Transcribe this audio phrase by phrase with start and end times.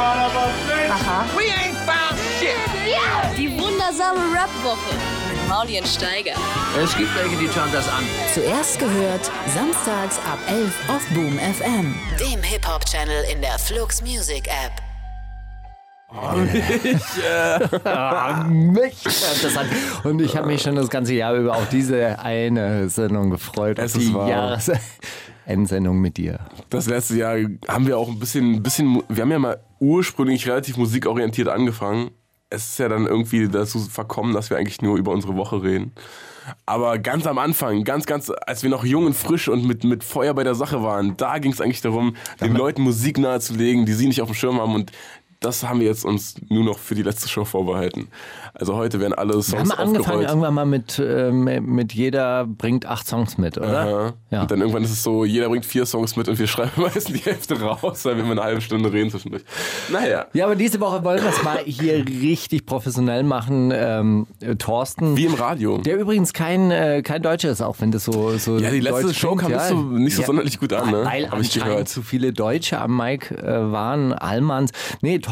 [0.00, 1.26] Aha.
[1.36, 2.56] We ain't found shit.
[3.36, 4.94] Die wundersame Rap-Woche
[5.30, 6.32] mit Mauli und Steiger.
[6.82, 8.02] Es gibt welche, die schauen das an.
[8.32, 11.94] Zuerst gehört, samstags ab 11 auf Boom FM.
[12.18, 14.72] Dem Hip-Hop-Channel in der Flux Music App.
[18.48, 19.70] mich interessant.
[20.04, 23.78] Und ich habe mich schon das ganze Jahr über auf diese eine Sendung gefreut.
[23.78, 24.28] Es die wahr.
[24.28, 26.38] Jahresendsendung mit dir.
[26.70, 27.36] Das letzte Jahr
[27.68, 32.10] haben wir auch ein bisschen, ein bisschen, wir haben ja mal ursprünglich relativ musikorientiert angefangen.
[32.50, 35.92] Es ist ja dann irgendwie dazu verkommen, dass wir eigentlich nur über unsere Woche reden.
[36.66, 40.02] Aber ganz am Anfang, ganz, ganz, als wir noch jung und frisch und mit, mit
[40.02, 43.92] Feuer bei der Sache waren, da ging es eigentlich darum, den Leuten Musik nahezulegen, die
[43.92, 44.74] sie nicht auf dem Schirm haben.
[44.74, 44.90] Und
[45.40, 48.08] das haben wir jetzt uns nur noch für die letzte Show vorbehalten.
[48.52, 50.28] Also heute werden alle Songs Wir haben angefangen aufgerollt.
[50.28, 51.44] irgendwann mal mit, ähm,
[51.74, 53.80] mit jeder bringt acht Songs mit, oder?
[53.80, 54.12] Aha.
[54.30, 54.42] Ja.
[54.42, 57.04] Und dann irgendwann ist es so, jeder bringt vier Songs mit und wir schreiben meistens
[57.06, 59.42] die Hälfte raus, weil wir immer eine halbe Stunde reden zwischendurch.
[59.90, 60.26] Naja.
[60.34, 63.70] Ja, aber diese Woche wollen wir es mal hier richtig professionell machen.
[63.74, 65.16] Ähm, äh, Thorsten.
[65.16, 65.78] Wie im Radio.
[65.78, 68.36] Der übrigens kein, äh, kein Deutscher ist, auch wenn das so.
[68.36, 70.90] so Ja, die letzte deutsch Show klingt, kam nicht so- nicht so sonderlich gut an,
[70.90, 71.04] ne?
[71.06, 71.88] Weil Hab ich gehört.
[71.88, 74.12] zu viele Deutsche am Mic äh, waren.
[74.12, 74.72] Allmanns.
[75.00, 75.29] Nee, Thorsten,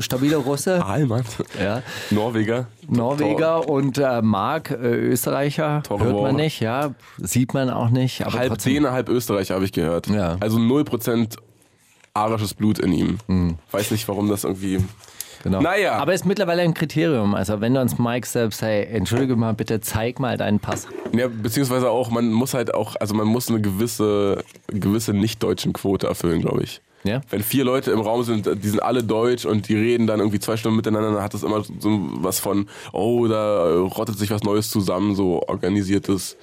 [0.00, 0.84] stabiler Russe.
[0.84, 1.24] Alman.
[1.60, 1.82] Ja.
[2.10, 2.66] Norweger.
[2.88, 5.82] Norweger und äh, Marc, äh, Österreicher.
[5.82, 6.94] Tore Hört man nicht, ja.
[7.18, 8.24] Sieht man auch nicht.
[8.24, 8.74] Halb trotzdem.
[8.74, 10.08] Däne, halb Österreicher, habe ich gehört.
[10.08, 10.36] Ja.
[10.40, 11.36] Also 0%
[12.14, 13.56] arisches Blut in ihm.
[13.70, 14.78] Weiß nicht, warum das irgendwie.
[15.42, 15.60] Genau.
[15.60, 15.94] Naja.
[15.94, 17.34] Aber ist mittlerweile ein Kriterium.
[17.34, 20.86] Also wenn du ans Mike selbst, hey, entschuldige mal, bitte zeig mal deinen Pass.
[21.12, 26.06] Ja, beziehungsweise auch, man muss halt auch, also man muss eine gewisse, gewisse nicht-deutschen Quote
[26.06, 26.82] erfüllen, glaube ich.
[27.02, 27.20] Ja?
[27.30, 30.38] Wenn vier Leute im Raum sind, die sind alle deutsch und die reden dann irgendwie
[30.38, 34.42] zwei Stunden miteinander, dann hat das immer so was von, oh, da rottet sich was
[34.42, 36.36] Neues zusammen, so organisiertes.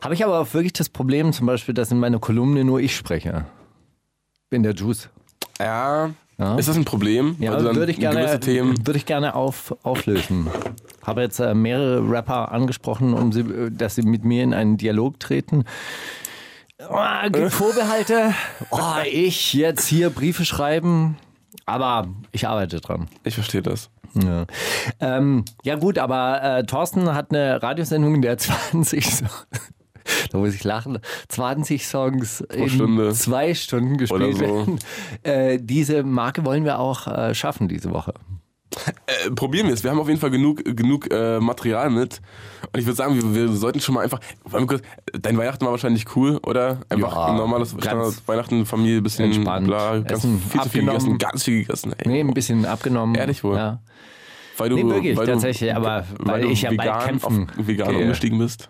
[0.00, 2.96] Habe ich aber auch wirklich das Problem, zum Beispiel, dass in meiner Kolumne nur ich
[2.96, 3.44] spreche.
[4.50, 5.10] In der Juice.
[5.58, 6.10] Ja.
[6.38, 6.56] Ja.
[6.56, 7.36] Ist das ein Problem?
[7.38, 10.48] Ja, dann würde ich gerne, würde ich gerne auf, auflösen.
[11.02, 14.76] Habe jetzt äh, mehrere Rapper angesprochen, um sie, äh, dass sie mit mir in einen
[14.76, 15.64] Dialog treten.
[16.88, 18.34] Oh, gibt Vorbehalte.
[18.70, 18.80] Oh,
[19.10, 21.16] ich jetzt hier Briefe schreiben.
[21.64, 23.08] Aber ich arbeite dran.
[23.24, 23.90] Ich verstehe das.
[24.14, 24.46] Ja,
[25.00, 29.26] ähm, ja gut, aber äh, Thorsten hat eine Radiosendung, in der 20 so
[30.30, 30.98] da muss ich lachen,
[31.28, 33.12] 20 Songs in Stunde.
[33.12, 34.40] zwei Stunden gespielt so.
[34.40, 34.78] werden.
[35.22, 38.14] Äh, diese Marke wollen wir auch äh, schaffen diese Woche.
[39.06, 39.82] Äh, probieren wir es.
[39.84, 42.20] Wir haben auf jeden Fall genug, genug äh, Material mit.
[42.72, 44.20] Und ich würde sagen, wir, wir sollten schon mal einfach.
[45.18, 46.80] Dein Weihnachten war wahrscheinlich cool, oder?
[46.88, 49.66] Einfach Ja, ein normales Standard Weihnachten, Familie, bisschen entspannt.
[49.66, 51.92] bla, ganz Essen viel zu viel gegessen, ganz viel gegessen.
[51.96, 52.08] Ey.
[52.08, 53.14] Nee, ein bisschen abgenommen.
[53.14, 53.56] Ehrlich wohl?
[53.56, 53.80] Ja.
[54.58, 57.50] Weil du, Nee, wirklich, weil tatsächlich, du, aber weil du ich ja bald vegan kämpfen
[57.58, 57.98] auf vegan gehe.
[58.02, 58.68] umgestiegen bist.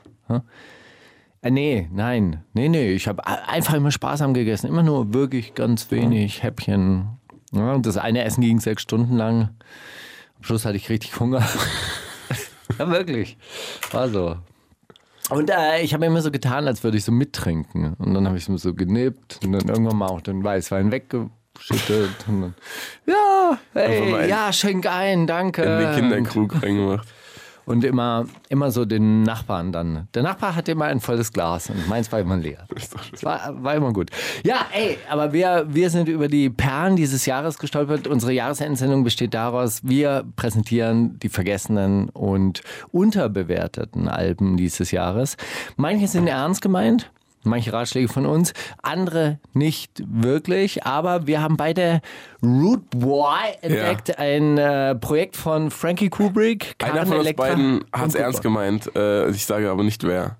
[1.43, 2.43] Äh, nee, nein.
[2.55, 2.93] Nee, nee.
[2.93, 4.67] Ich habe einfach immer sparsam gegessen.
[4.69, 7.07] Immer nur wirklich ganz wenig Häppchen.
[7.53, 9.51] Ja, und das eine Essen ging sechs Stunden lang.
[10.37, 11.47] Am Schluss hatte ich richtig Hunger.
[12.79, 13.37] ja, wirklich.
[13.93, 14.37] War so.
[15.31, 17.95] Und äh, ich habe immer so getan, als würde ich so mittrinken.
[17.95, 22.15] Und dann habe ich so genippt und dann irgendwann mal auch den Weißwein weggeschüttet.
[22.29, 22.55] Und dann,
[23.07, 25.63] ja, hey, ja, schenk ein, danke.
[25.63, 27.09] In den Kinderkrug reingemacht.
[27.67, 30.07] Und immer, immer so den Nachbarn dann.
[30.15, 32.65] Der Nachbar hatte immer ein volles Glas und meins war immer leer.
[33.11, 34.11] Das war, war immer gut.
[34.45, 38.07] Ja, ey, aber wir, wir sind über die Perlen dieses Jahres gestolpert.
[38.07, 42.63] Unsere Jahresendsendung besteht daraus, wir präsentieren die vergessenen und
[42.93, 45.37] unterbewerteten Alben dieses Jahres.
[45.77, 47.11] Manche sind ernst gemeint.
[47.47, 48.53] Manche Ratschläge von uns,
[48.83, 52.01] andere nicht wirklich, aber wir haben beide
[52.43, 56.75] Root Boy entdeckt, ein äh, Projekt von Frankie Kubrick.
[56.83, 58.91] Einer Karen von uns beiden hat es ernst gemeint.
[58.95, 60.37] Äh, ich sage aber nicht wer.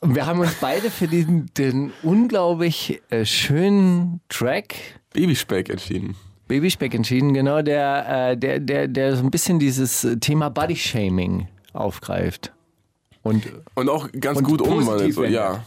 [0.00, 4.76] Wir haben uns beide für den, den unglaublich äh, schönen Track
[5.12, 6.14] Babyspeck entschieden.
[6.46, 11.48] Babyspeck entschieden, genau, der, äh, der, der, der so ein bisschen dieses Thema Body Shaming
[11.72, 12.52] aufgreift.
[13.22, 15.14] Und Und auch ganz Und gut umwandelt.
[15.14, 15.62] So, ja.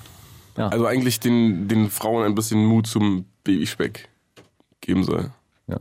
[0.58, 0.68] Ja.
[0.68, 4.10] Also eigentlich den, den Frauen ein bisschen Mut zum Babyspeck
[4.82, 5.32] geben soll.
[5.68, 5.78] Ja.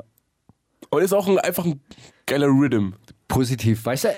[0.91, 1.81] Und ist auch ein, einfach ein
[2.27, 2.91] geiler Rhythm.
[3.29, 4.09] positiv, weißt du,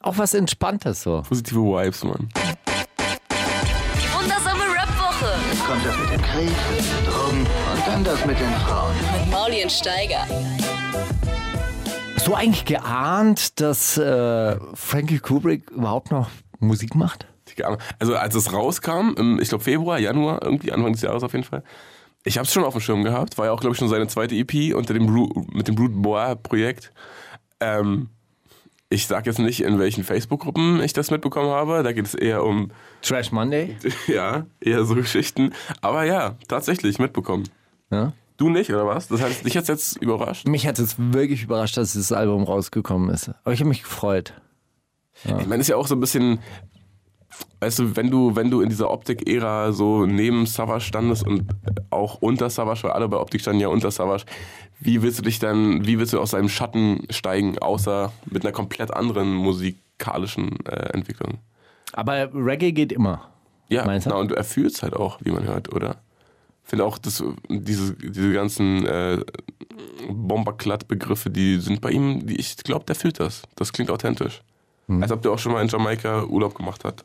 [0.00, 1.22] auch was Entspanntes so.
[1.26, 2.28] Positive Vibes, Mann.
[2.34, 8.38] Die wundersame Rap-Woche Jetzt kommt das mit dem Krieg, den Drogen und dann das mit
[8.38, 8.94] den Frauen.
[8.96, 10.26] mit Mauli und Steiger.
[12.16, 16.28] Hast du eigentlich geahnt, dass äh, Frankie Kubrick überhaupt noch
[16.62, 17.26] Musik macht?
[17.98, 21.44] Also als es rauskam, im, ich glaube Februar, Januar, irgendwie Anfang des Jahres auf jeden
[21.44, 21.62] Fall.
[22.24, 23.36] Ich habe es schon auf dem Schirm gehabt.
[23.36, 25.90] War ja auch, glaube ich, schon seine zweite EP unter dem Ru mit dem Root
[26.00, 26.92] Boy Projekt.
[27.60, 28.08] Ähm,
[28.88, 31.82] ich sage jetzt nicht, in welchen Facebook-Gruppen ich das mitbekommen habe.
[31.82, 32.70] Da geht es eher um,
[33.00, 33.76] Trash Monday?
[34.06, 35.52] ja, eher so Geschichten.
[35.80, 37.48] Aber ja, tatsächlich mitbekommen.
[37.90, 38.12] Ja.
[38.36, 39.08] Du nicht, oder was?
[39.08, 40.46] Das heißt, dich hat jetzt überrascht?
[40.46, 43.30] Mich hat es wirklich überrascht, dass dieses Album rausgekommen ist.
[43.44, 44.34] Aber ich habe mich gefreut.
[45.24, 46.40] Ich meine, ist ja auch so ein bisschen,
[47.60, 51.44] weißt du, wenn du, wenn du in dieser Optik-Ära so neben Savage standest und
[51.90, 54.24] auch unter Savage, weil alle bei Optik standen ja unter Savage,
[54.80, 58.52] wie willst du dich dann, wie willst du aus seinem Schatten steigen, außer mit einer
[58.52, 61.38] komplett anderen musikalischen äh, Entwicklung?
[61.92, 63.28] Aber Reggae geht immer.
[63.68, 64.10] Ja, Meinst du?
[64.10, 66.02] na, und er fühlt es halt auch, wie man hört, oder?
[66.64, 69.18] Ich finde auch, dass diese, diese ganzen äh,
[70.10, 73.42] Bomberklatt-Begriffe, die sind bei ihm, die, ich glaube, der fühlt das.
[73.56, 74.42] Das klingt authentisch.
[74.96, 75.02] Hm.
[75.02, 77.04] Als ob der auch schon mal in Jamaika Urlaub gemacht hat.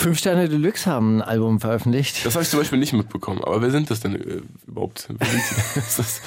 [0.00, 2.24] Fünf Sterne Deluxe haben ein Album veröffentlicht.
[2.24, 3.42] Das habe ich zum Beispiel nicht mitbekommen.
[3.42, 5.00] Aber wer sind das denn äh, überhaupt?
[5.00, 5.20] Sind,
[5.74, 6.22] das,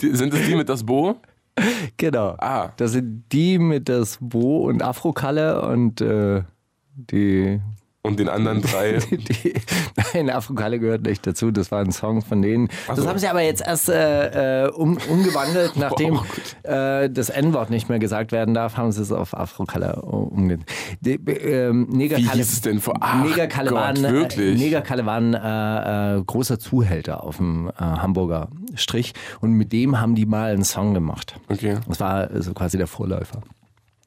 [0.00, 1.16] die, sind das die mit das Bo?
[1.96, 2.36] Genau.
[2.38, 2.70] Ah.
[2.76, 6.42] Das sind die mit das Bo und Afrokalle und äh,
[6.94, 7.60] die,
[8.04, 8.98] Und den anderen drei.
[9.10, 9.54] die.
[10.12, 11.52] Nein, Afrokalle gehört nicht dazu.
[11.52, 12.68] Das war ein Song von denen.
[12.88, 13.08] Ach Das so.
[13.08, 16.26] haben sie aber jetzt erst äh, äh, um, umgewandelt, nachdem Wow,
[16.64, 20.68] äh, das N-Wort nicht mehr gesagt werden darf, haben sie es auf Afrokalle umgewandelt.
[21.04, 22.96] Ähm, Wie Negerkalle, hieß es denn vor?
[23.00, 24.58] Ach Negerkalle Gott, waren, wirklich?
[24.58, 30.16] Negerkalle waren äh, äh, großer Zuhälter auf dem äh, Hamburger Strich und mit dem haben
[30.16, 31.36] die mal einen Song gemacht.
[31.48, 31.78] Okay.
[31.86, 33.42] Das war so quasi der Vorläufer.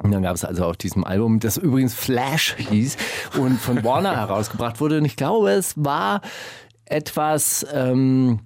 [0.04, 2.98] Und dann gab es also auf diesem Album, das übrigens Flash hieß
[3.40, 4.98] und von Warner herausgebracht wurde.
[4.98, 6.22] Und ich glaube, es war
[6.86, 8.40] etwas ähm,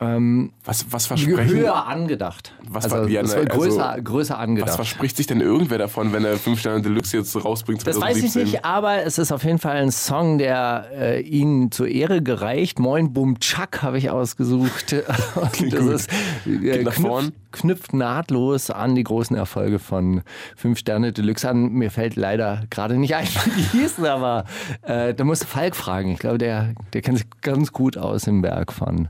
[0.00, 1.46] Was, was versprechen?
[1.58, 2.54] höher angedacht.
[2.66, 4.74] Was also, war- wie es eine- war größer, also, größer Was angedacht.
[4.76, 7.86] verspricht sich denn irgendwer davon, wenn er 5 Sterne Deluxe jetzt rausbringt?
[7.86, 8.42] Das weiß ich 2017?
[8.44, 12.78] nicht, aber es ist auf jeden Fall ein Song, der äh, ihnen zur Ehre gereicht.
[12.78, 14.94] Moin Bum Chuck habe ich ausgesucht.
[15.34, 16.10] Und das ist,
[16.46, 17.32] äh, Geht nach vorn.
[17.52, 20.22] knüpft, knüpft nahtlos an die großen Erfolge von
[20.56, 21.72] 5 Sterne Deluxe an.
[21.72, 24.44] Mir fällt leider gerade nicht ein, wie die hießen, aber
[24.80, 26.10] äh, da musst du Falk fragen.
[26.10, 29.08] Ich glaube, der, der kennt sich ganz gut aus im Werk von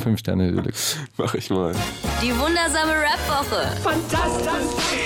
[0.00, 0.96] 5 Sterne Deluxe.
[1.16, 1.72] Mach ich mal.
[2.22, 3.76] Die wundersame Rap-Woche.
[3.82, 4.96] Fantastisch.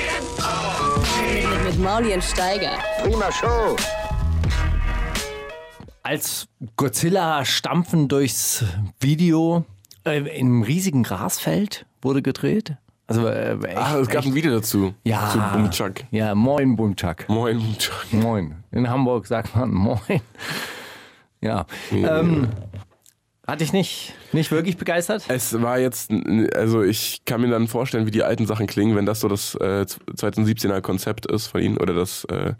[1.53, 2.73] Mit, mit Mauli und Steiger.
[3.03, 3.77] Prima Show.
[6.03, 8.65] als Godzilla stampfen durchs
[8.99, 9.65] Video
[10.05, 12.77] äh, in einem riesigen Grasfeld wurde gedreht.
[13.07, 14.95] Also äh, echt, Ach, es gab echt, ein Video dazu.
[15.05, 16.05] ja, Zu Bumchak.
[16.11, 17.29] Ja, moin Bumchak.
[17.29, 18.13] Moin, Bumchak.
[18.13, 18.65] Moin.
[18.71, 20.21] In Hamburg sagt man moin.
[21.41, 21.67] Ja.
[21.91, 22.49] Ähm,
[23.51, 25.25] hatte ich nicht, nicht wirklich begeistert.
[25.29, 26.11] Es war jetzt,
[26.55, 29.55] also ich kann mir dann vorstellen, wie die alten Sachen klingen, wenn das so das
[29.57, 29.85] äh,
[30.17, 32.55] 2017er Konzept ist von ihnen oder das äh,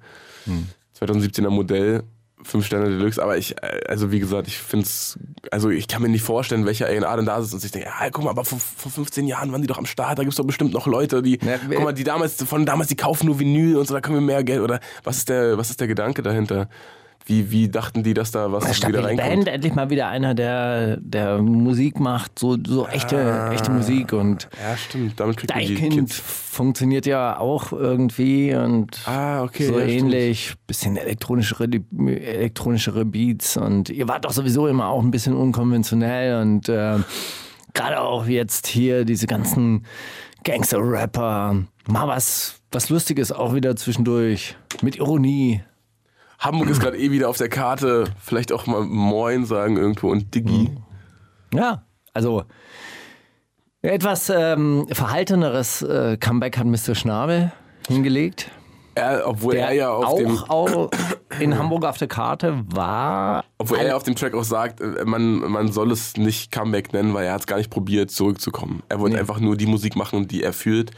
[0.99, 2.03] 2017er Modell.
[2.43, 5.19] 5 Sterne Deluxe, aber ich, äh, also wie gesagt, ich finde es,
[5.51, 8.11] also ich kann mir nicht vorstellen, welcher A&R denn da sitzt und sich denkt, ja,
[8.11, 10.37] guck mal, aber vor, vor 15 Jahren waren die doch am Start, da gibt es
[10.37, 13.39] doch bestimmt noch Leute, die, Na, guck mal, die damals, von damals, die kaufen nur
[13.39, 15.89] Vinyl und so, da können wir mehr Geld, oder was ist der, was ist der
[15.89, 16.69] Gedanke dahinter?
[17.27, 19.29] Wie, wie dachten die, dass da was wieder Stabile reinkommt?
[19.29, 24.49] Band, endlich mal wieder einer, der, der Musik macht, so, so echte, echte Musik und
[24.61, 30.01] Ja, stimmt, damit kriegt Deichkind funktioniert ja auch irgendwie und Ah, okay, so ja, stimmt.
[30.01, 31.69] ähnlich, bisschen elektronischere,
[31.99, 36.97] elektronischere Beats und ihr wart doch sowieso immer auch ein bisschen unkonventionell und äh,
[37.75, 39.85] gerade auch jetzt hier diese ganzen
[40.45, 45.63] Gangster-Rapper, mal was, was Lustiges auch wieder zwischendurch mit Ironie.
[46.41, 48.05] Hamburg ist gerade eh wieder auf der Karte.
[48.19, 50.71] Vielleicht auch mal Moin sagen irgendwo und Diggi.
[51.53, 51.85] Ja,
[52.15, 52.45] also
[53.83, 56.95] etwas ähm, verhalteneres äh, Comeback hat Mr.
[56.95, 57.53] Schnabel
[57.87, 58.51] hingelegt.
[58.95, 60.91] Er, obwohl der er ja auf auch, dem, auch
[61.39, 63.45] in Hamburg auf der Karte war.
[63.59, 66.93] obwohl er ja auf dem Track auch sagt, äh, man, man soll es nicht Comeback
[66.93, 68.83] nennen, weil er hat es gar nicht probiert, zurückzukommen.
[68.89, 70.91] Er wollte einfach nur die Musik machen, die er fühlt.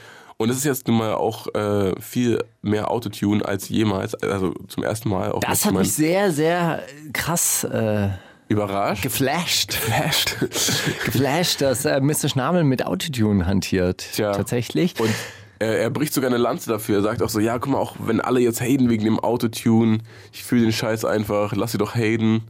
[0.42, 4.14] Und es ist jetzt nun mal auch äh, viel mehr Autotune als jemals.
[4.16, 6.82] Also zum ersten Mal auch Das hat mich sehr, sehr
[7.12, 8.08] krass äh,
[8.48, 9.04] überrascht.
[9.04, 9.70] geflasht.
[9.70, 10.36] Geflasht.
[11.04, 12.28] geflasht, dass äh, Mr.
[12.28, 14.04] Schnabel mit Autotune hantiert.
[14.14, 14.32] Tja.
[14.32, 14.98] Tatsächlich.
[14.98, 15.14] Und
[15.60, 16.96] er, er bricht sogar eine Lanze dafür.
[16.96, 19.98] Er sagt auch so, ja, guck mal, auch wenn alle jetzt haten wegen dem Autotune,
[20.32, 22.42] ich fühle den Scheiß einfach, lass sie doch haten.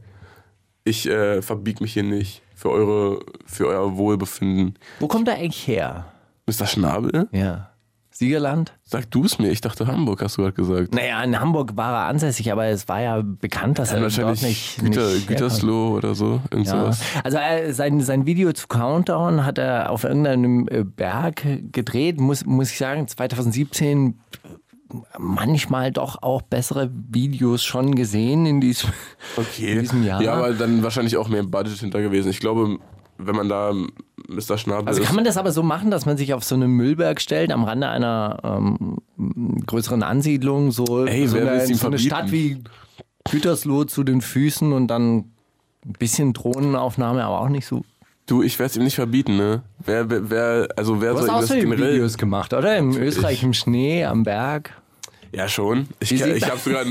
[0.83, 4.79] Ich äh, verbieg mich hier nicht für eure, für euer Wohlbefinden.
[4.99, 6.05] Wo kommt er eigentlich her?
[6.47, 6.65] Mr.
[6.65, 7.29] Schnabel?
[7.31, 7.69] Ja.
[8.13, 8.73] Siegerland?
[8.83, 10.93] Sag du es mir, ich dachte Hamburg, hast du gerade gesagt.
[10.93, 14.17] Naja, in Hamburg war er ansässig, aber es war ja bekannt, dass Ja, er dort
[14.17, 15.27] wahrscheinlich nicht, Güter, nicht.
[15.27, 16.79] Gütersloh oder so, irgend Ja.
[16.81, 17.01] sowas.
[17.23, 22.45] Also äh, sein, sein Video zu Countdown hat er auf irgendeinem äh, Berg gedreht, muss,
[22.45, 24.19] muss ich sagen, 2017
[25.17, 28.91] manchmal doch auch bessere Videos schon gesehen in diesem,
[29.37, 29.73] Okay.
[29.73, 30.21] in diesem Jahr.
[30.21, 32.29] Ja, aber dann wahrscheinlich auch mehr Budget hinter gewesen.
[32.29, 32.77] Ich glaube,
[33.17, 33.73] wenn man da
[34.27, 34.57] Mr.
[34.57, 37.21] Schnabel Also kann man das aber so machen, dass man sich auf so einen Müllberg
[37.21, 38.97] stellt, am Rande einer ähm,
[39.65, 41.99] größeren Ansiedlung, so, Ey, so, eine, so eine?
[41.99, 42.63] Stadt wie
[43.29, 45.25] Gütersloh zu den Füßen und dann
[45.85, 47.83] Ein bisschen Drohnenaufnahme, aber auch nicht so.
[48.25, 49.63] Du, ich werde es ihm nicht verbieten, ne?
[49.85, 51.93] Wer, wer, wer also wer Du hast soll ihm auch das so generell...
[51.95, 52.77] Videos gemacht, oder?
[52.77, 54.81] Im Österreich im Schnee, am Berg.
[55.35, 55.87] Ja, schon.
[55.99, 56.85] Ich, ich, habe sogar,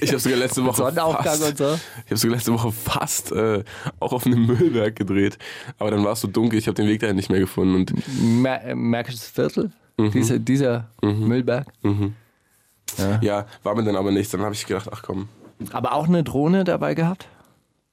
[0.00, 1.74] ich hab sogar letzte Woche Sonnenaufgang fast, und so.
[2.04, 3.64] Ich habe sogar letzte Woche fast äh,
[3.98, 5.36] auch auf einem Müllberg gedreht.
[5.78, 7.74] Aber dann war es so dunkel, ich habe den Weg dahin nicht mehr gefunden.
[7.74, 10.12] Und Mer äh, Märkisches Viertel, Mhm.
[10.12, 11.66] Diese, dieser Müllberg.
[13.20, 14.30] ja, war mir dann aber nichts.
[14.30, 15.28] Dann habe ich gedacht, ach komm,
[15.72, 17.26] Aber auch eine Drohne dabei gehabt?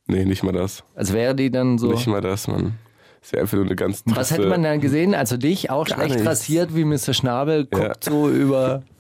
[0.08, 0.84] nee, nicht mal das.
[0.94, 1.90] Also wäre die dann so.
[1.92, 2.76] Nicht mal das, Mann.
[3.22, 5.16] Das wäre einfach nur eine ganz Was hätte man dann gesehen?
[5.16, 6.28] Also dich auch schlecht nichts.
[6.28, 7.12] rasiert wie Mr.
[7.16, 8.12] Schnabel, guckt Ja.
[8.12, 8.84] so über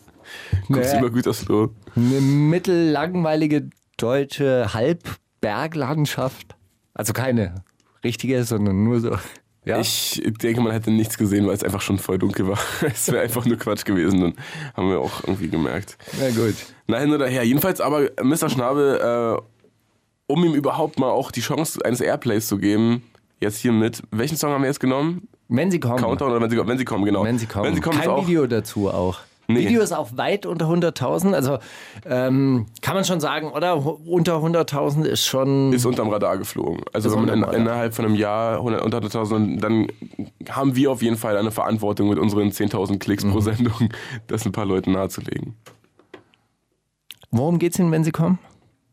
[0.68, 1.72] Guckst eine, immer gut aus, Flo.
[1.96, 6.56] eine mittellangweilige deutsche Halbberglandschaft.
[6.94, 7.64] Also keine
[8.04, 9.18] richtige, sondern nur so.
[9.66, 9.80] Ja.
[9.80, 12.60] Ich denke, man hätte nichts gesehen, weil es einfach schon voll dunkel war.
[12.84, 14.22] Es wäre einfach nur Quatsch gewesen.
[14.22, 14.34] Dann
[14.76, 15.98] haben wir auch irgendwie gemerkt.
[16.20, 16.54] Na gut.
[16.88, 17.44] Na, hin oder her.
[17.44, 18.50] Jedenfalls aber Mr.
[18.50, 19.42] Schnabel, äh,
[20.28, 23.04] um ihm überhaupt mal auch die Chance eines Airplays zu geben,
[23.42, 24.04] jetzt hier mit.
[24.12, 25.28] Welchen Song haben wir jetzt genommen?
[25.48, 25.98] Wenn sie kommen.
[25.98, 27.24] Countdown oder wenn sie, wenn sie kommen, genau.
[27.24, 27.66] Wenn sie kommen.
[27.66, 29.20] Wenn sie kommen, Kein Video dazu auch.
[29.48, 29.60] Nee.
[29.68, 31.34] Video ist auch weit unter 100.000.
[31.34, 31.60] Also
[32.06, 33.78] ähm, kann man schon sagen, oder?
[34.08, 35.72] Unter 100.000 ist schon.
[35.72, 36.82] ist unterm Radar geflogen.
[36.94, 39.88] Also wenn man in, innerhalb von einem Jahr 100 unter 100.000, dann
[40.50, 43.32] haben wir auf jeden Fall eine Verantwortung mit unseren 10.000 Klicks Mhm.
[43.32, 43.90] pro Sendung,
[44.28, 45.56] das ein paar Leuten nahezulegen.
[47.32, 48.40] Worum geht's Ihnen, wenn sie kommen?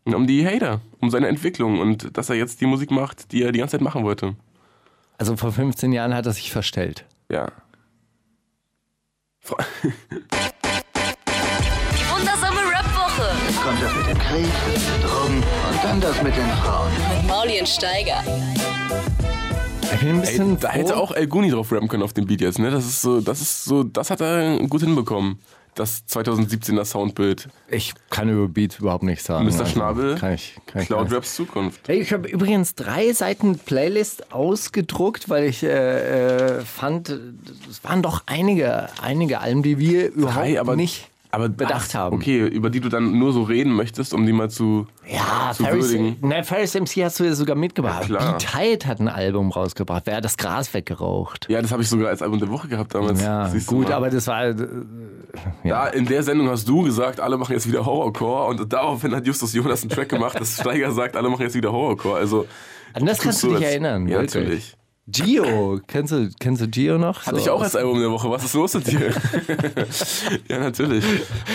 [0.05, 3.53] Um die Hater, um seine Entwicklung und dass er jetzt die Musik macht, die er
[3.53, 4.35] die ganze Zeit machen wollte.
[5.17, 7.05] Also vor 15 Jahren hat er sich verstellt.
[7.31, 7.53] Ja.
[9.45, 9.55] Die
[12.11, 13.29] wundersame Rap-Woche
[13.65, 14.47] Kommt das mit dem Krieg,
[15.03, 16.91] Drogen und dann das mit den Frauen.
[17.19, 18.23] mit Maulien Steiger.
[19.95, 20.79] Ich bin ein Ey, bisschen da froh.
[20.79, 22.71] hätte auch El Guni drauf rappen können auf dem Beat jetzt, ne?
[22.71, 25.39] Das ist so, das ist so, das hat er gut hinbekommen.
[25.75, 27.49] Das 2017er Soundbild.
[27.69, 29.47] Ich kann über Beat überhaupt nichts sagen.
[29.47, 29.65] Mr.
[29.65, 31.17] Schnabel, Kann ich, kann ich gar Cloud nicht.
[31.17, 31.89] Raps Zukunft.
[31.89, 37.09] Hey, ich habe übrigens drei Seiten Playlist ausgedruckt, weil ich äh, äh, fand,
[37.71, 41.95] es waren doch einige, einige Alben, die wir überhaupt Drei, aber nicht aber bedacht ach,
[41.95, 42.17] haben.
[42.17, 44.87] Okay, über die du dann nur so reden möchtest, um die mal zu.
[45.11, 46.17] Ja, zu Ferris, würdigen.
[46.21, 48.03] nein, Ferris MC hast du ja sogar mitgebracht.
[48.09, 48.39] Ja, klar.
[48.39, 50.03] Die Tide hat ein Album rausgebracht.
[50.05, 51.47] Wer hat das Gras weggeraucht?
[51.49, 53.21] Ja, das habe ich sogar als Album der Woche gehabt damals.
[53.23, 54.45] Ja, Siehst gut, aber das war.
[54.45, 54.55] äh,
[55.65, 59.27] Da in der Sendung hast du gesagt, alle machen jetzt wieder Horrorcore und daraufhin hat
[59.27, 62.19] Justus Jonas einen Track gemacht, dass Steiger sagt, alle machen jetzt wieder Horrorcore.
[62.19, 62.47] Also
[62.93, 64.07] An das kannst du dich erinnern.
[64.07, 64.35] Ja, wirklich.
[64.35, 64.77] natürlich.
[65.09, 67.27] Gio, kennst du, kennst du Gio noch?
[67.27, 68.31] Hatte So ich auch als Album der Woche.
[68.31, 69.11] Was ist los mit dir?
[70.49, 71.05] ja, natürlich.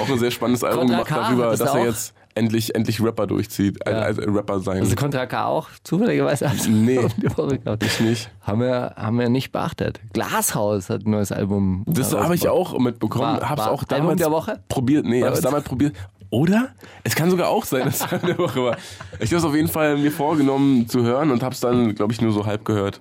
[0.01, 3.79] Auch ein sehr spannendes Album gemacht K darüber, dass er jetzt endlich, endlich Rapper durchzieht.
[3.87, 3.93] Ja.
[3.93, 4.81] Also Rapper sein.
[4.81, 7.07] Also Contra K auch zufälligerweise du Nee.
[7.17, 7.83] die Woche gehabt.
[7.85, 8.29] ich nicht.
[8.41, 10.01] Haben wir, haben wir nicht beachtet.
[10.11, 11.83] Glashaus hat ein neues Album.
[11.87, 13.39] Das habe ich auch mitbekommen.
[13.39, 14.59] War- hab's war auch Album damals der Woche?
[14.67, 15.05] probiert.
[15.05, 15.95] Nee, Bei hab's damals probiert.
[16.29, 16.69] Oder?
[17.03, 18.77] Es kann sogar auch sein, dass es der Woche war.
[19.19, 22.21] Ich habe es auf jeden Fall mir vorgenommen zu hören und hab's dann, glaube ich,
[22.21, 22.99] nur so halb gehört.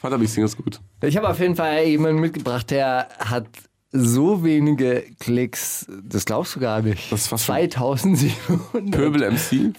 [0.00, 0.80] Fand aber ich ganz gut.
[1.02, 3.46] Ich habe auf jeden Fall jemanden mitgebracht, der hat
[3.90, 7.10] so wenige Klicks, das glaubst du gar nicht.
[7.10, 8.90] Das ist fast schon- 2735.
[8.90, 9.72] Pöbel MC.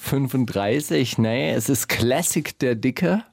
[1.20, 3.24] nee, es ist Classic der Dicke.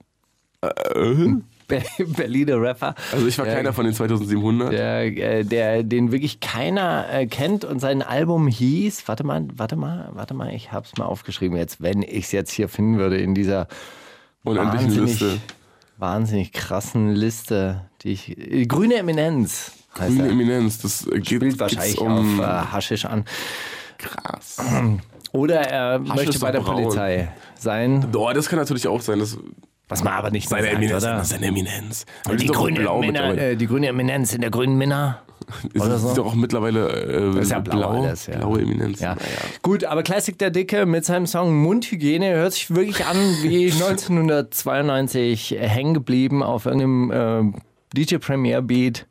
[0.60, 2.94] Be- Berliner Rapper.
[3.12, 4.72] Also ich war keiner von den 2700.
[4.72, 9.76] Der, äh, der, den wirklich keiner äh, kennt und sein Album hieß, warte mal, warte
[9.76, 13.18] mal, warte mal, ich hab's mal aufgeschrieben jetzt, wenn ich es jetzt hier finden würde
[13.18, 13.68] in dieser
[14.44, 15.40] Unendlichen wahnsinnig, Liste.
[15.98, 20.28] wahnsinnig krassen Liste, die ich, äh, Grüne Eminenz heißt Grüne.
[20.30, 20.78] Eminenz.
[20.78, 23.24] Das äh, geht, Spielt wahrscheinlich um auf äh, Haschisch an.
[23.98, 24.58] krass.
[25.32, 26.82] Oder er möchte ist bei der braun.
[26.84, 29.18] Polizei sein, Oh, das kann natürlich auch sein.
[29.18, 29.36] Das
[29.88, 31.04] was man aber nicht seine sagt, Eminenz.
[31.04, 31.24] oder?
[31.24, 32.06] Seine Eminenz.
[32.24, 33.50] Aber Die auch grüne, blau Minna, mittlerweile.
[33.52, 35.22] äh, die grüne Eminenz in der grünen Minna.
[35.74, 36.14] Es oder ist so.
[36.14, 36.88] doch auch mittlerweile
[37.36, 38.38] äh, ist ja blau alles, ja.
[38.38, 38.98] blaue Eminenz.
[39.00, 39.16] Ja.
[39.62, 45.56] Gut, aber Classic der Dicke mit seinem Song Mundhygiene hört sich wirklich an wie 1992
[45.60, 49.06] hängen geblieben auf irgendeinem äh, DJ Premier Beat.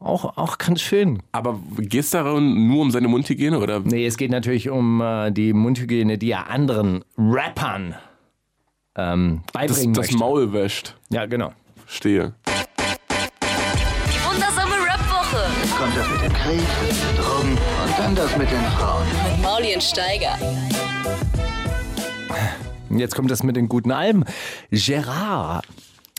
[0.00, 1.22] Auch, auch ganz schön.
[1.32, 3.80] Aber geht es darum nur um seine Mundhygiene oder?
[3.80, 7.94] Nee, es geht natürlich um äh, die Mundhygiene, die er anderen Rappern
[8.96, 10.16] ähm, Das, beibringen das möchte.
[10.18, 10.96] Maul wäscht.
[11.10, 11.52] Ja, genau.
[11.86, 12.34] Stehe.
[12.46, 15.44] Die wundersame Rap-Woche
[15.78, 16.60] Kommt das mit dem Krieg,
[17.16, 19.06] Drogen und dann das mit den Frauen.
[19.32, 20.36] mit Maulien Steiger.
[22.88, 24.24] Und Jetzt kommt das mit den guten Alben.
[24.70, 25.64] Gerard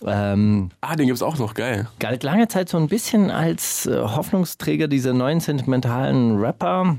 [0.06, 1.88] ähm, Ah, den gibt's auch noch, geil.
[2.00, 6.98] galt lange Zeit so ein bisschen als äh, Hoffnungsträger dieser neuen sentimentalen Rapper.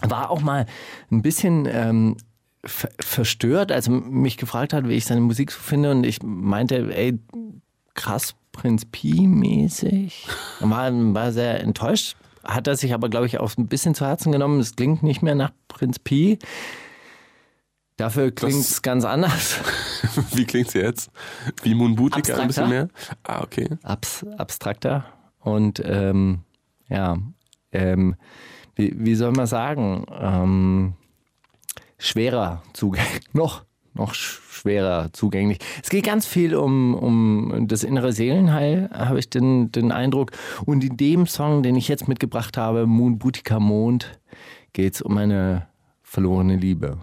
[0.00, 0.66] War auch mal
[1.12, 2.16] ein bisschen ähm,
[2.64, 5.90] ver verstört, als er mich gefragt hat, wie ich seine Musik so finde.
[5.90, 7.18] Und ich meinte, ey,
[7.94, 10.26] krass Prinz Pi-mäßig.
[10.60, 12.16] War, war sehr enttäuscht.
[12.44, 14.60] Hat er sich aber, glaube ich, auch ein bisschen zu Herzen genommen.
[14.60, 16.38] Es klingt nicht mehr nach Prinz Pi.
[17.96, 19.60] Dafür klingt es ganz anders.
[20.34, 21.10] Wie klingt's jetzt?
[21.62, 22.88] Wie Moon Boutique ein bisschen mehr?
[23.22, 23.68] Ah, okay.
[23.82, 25.04] Abs abstrakter
[25.40, 26.40] und ähm,
[26.88, 27.16] ja,
[27.70, 28.16] ähm,
[28.74, 30.94] wie, wie soll man sagen, ähm,
[32.02, 35.58] schwerer zugänglich, noch, noch sch- schwerer zugänglich.
[35.82, 40.32] Es geht ganz viel um, um das innere Seelenheil, habe ich den, den Eindruck.
[40.64, 44.18] Und in dem Song, den ich jetzt mitgebracht habe, Moon Boutica Mond,
[44.72, 45.66] geht es um eine
[46.02, 46.98] verlorene Liebe.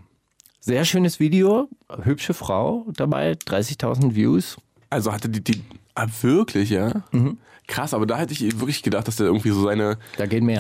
[0.60, 1.70] Sehr schönes Video,
[2.04, 4.58] hübsche Frau dabei, 30.000 Views.
[4.90, 5.62] Also hatte die, die
[5.96, 7.04] ah, wirklich, ja?
[7.12, 7.38] Mhm.
[7.68, 9.98] Krass, aber da hätte ich wirklich gedacht, dass der irgendwie so seine,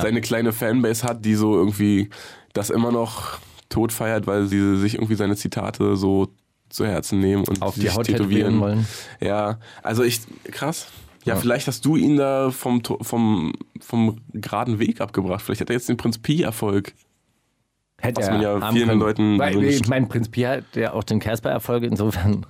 [0.01, 2.09] seine kleine Fanbase hat, die so irgendwie
[2.53, 6.29] das immer noch tot feiert, weil sie sich irgendwie seine Zitate so
[6.69, 8.85] zu Herzen nehmen und Auf die Haut tätowieren wollen.
[9.19, 10.21] Ja, also ich,
[10.51, 10.87] krass.
[11.25, 15.43] Ja, vielleicht hast du ihn da vom, vom, vom geraden Weg abgebracht.
[15.43, 16.93] Vielleicht hat er jetzt den Prinz Pi-Erfolg.
[18.01, 18.99] Hätte Was er man ja vielen können.
[18.99, 19.81] Leuten Weil, wünscht.
[19.81, 22.45] Ich meine, Prinz Pi hat ja auch den Casper-Erfolg, insofern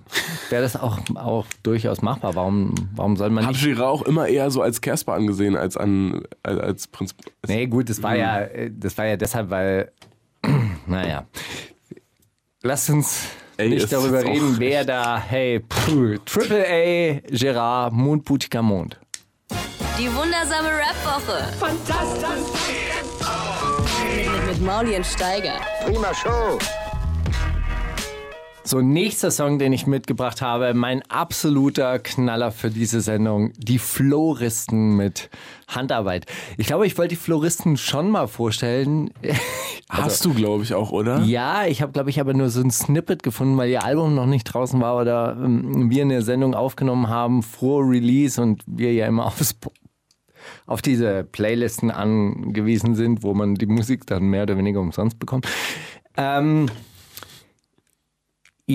[0.50, 2.36] wäre das auch, auch durchaus machbar.
[2.36, 3.64] Warum, warum soll man Hab nicht?
[3.64, 7.16] Girard auch immer eher so als Casper angesehen, als an als, als Prinz.
[7.48, 9.92] Nee, gut, das war ja, äh, das war ja deshalb, weil,
[10.90, 11.26] naja.
[12.62, 13.28] Lasst uns
[13.58, 19.00] Ey, nicht darüber reden, wer da, hey, puh, Triple A, Gerard, Mond, Boutica, Mond.
[19.98, 21.54] Die wundersame Rap-Woche.
[21.60, 22.30] Fantastisch.
[24.16, 25.60] Mit, mit Mauli und Steiger.
[25.86, 26.58] Prima Show.
[28.70, 34.96] So, nächster Song, den ich mitgebracht habe, mein absoluter Knaller für diese Sendung, die Floristen
[34.96, 35.32] mit
[35.68, 36.28] Handarbeit.
[36.56, 39.10] Ich glaube, ich wollte die Floristen schon mal vorstellen.
[39.90, 41.22] Hast du, glaube ich, auch, oder?
[41.22, 44.28] Ja, ich habe, glaube ich, aber nur so ein Snippet gefunden, weil ihr Album noch
[44.28, 49.08] nicht draußen war oder ähm, wir eine Sendung aufgenommen haben vor Release und wir ja
[49.08, 49.56] immer aufs,
[50.68, 55.48] auf diese Playlisten angewiesen sind, wo man die Musik dann mehr oder weniger umsonst bekommt.
[56.18, 56.68] Ähm,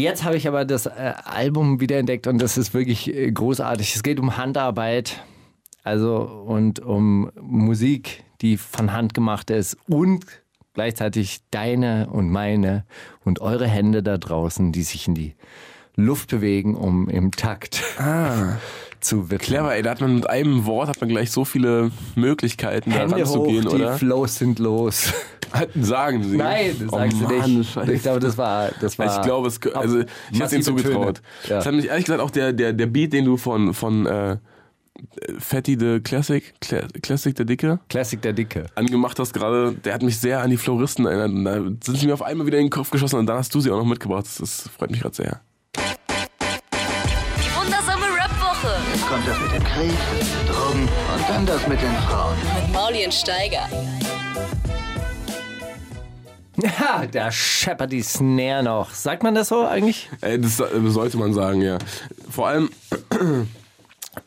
[0.00, 3.94] jetzt habe ich aber das äh, Album wiederentdeckt und das ist wirklich äh, großartig.
[3.94, 5.22] Es geht um Handarbeit,
[5.82, 10.24] also und um Musik, die von Hand gemacht ist und
[10.74, 12.84] gleichzeitig deine und meine
[13.24, 15.34] und eure Hände da draußen, die sich in die
[15.96, 17.82] Luft bewegen, um im Takt
[19.04, 19.44] zu wippen.
[19.44, 22.96] Clever, ey, da hat man mit einem Wort hat man gleich so viele Möglichkeiten, da
[22.96, 23.98] Hände hoch, ranzugehen, die oder?
[23.98, 25.12] Flows sind los.
[25.80, 26.36] Sagen sie.
[26.36, 27.72] Nein, das oh, sagst du Mann, nicht.
[27.72, 27.92] Scheiße.
[27.92, 29.18] Ich glaube, das war, das war.
[29.18, 30.00] ich glaube, es, also
[30.32, 31.22] ich es ihnen zugetraut.
[31.48, 31.56] Ja.
[31.56, 34.38] Das hat mich ehrlich gesagt auch der, der, der Beat, den du von, von äh,
[35.38, 38.66] Fatty the Classic, Cla Classic der Dicke, Classic der Dicke.
[38.74, 41.30] angemacht hast gerade, der hat mich sehr an die Floristen erinnert.
[41.30, 43.54] Und da sind sie mir auf einmal wieder in den Kopf geschossen und dann hast
[43.54, 44.24] du sie auch noch mitgebracht.
[44.24, 45.40] Das, das freut mich gerade sehr.
[49.14, 49.94] Kommt das mit dem Krieg,
[50.48, 52.36] Drogen und dann das mit den Frauen.
[52.56, 53.68] Mit Mauli und Steiger.
[56.56, 58.90] Ja, da scheppert die Snare noch.
[58.90, 60.10] Sagt man das so eigentlich?
[60.20, 61.78] Ey, das äh, sollte man sagen, ja.
[62.28, 62.70] Vor allem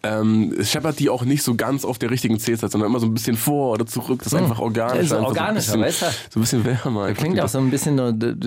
[0.03, 3.13] ähm, scheppert die auch nicht so ganz auf der richtigen C-Zeit, sondern immer so ein
[3.13, 4.19] bisschen vor oder zurück.
[4.23, 4.97] Das ist einfach organisch.
[4.97, 6.31] Das ist einfach organischer, so ein weißt bisschen, du?
[6.31, 7.03] So ein bisschen wärmer.
[7.05, 7.21] einfach.
[7.23, 7.97] Klingt auch so ein bisschen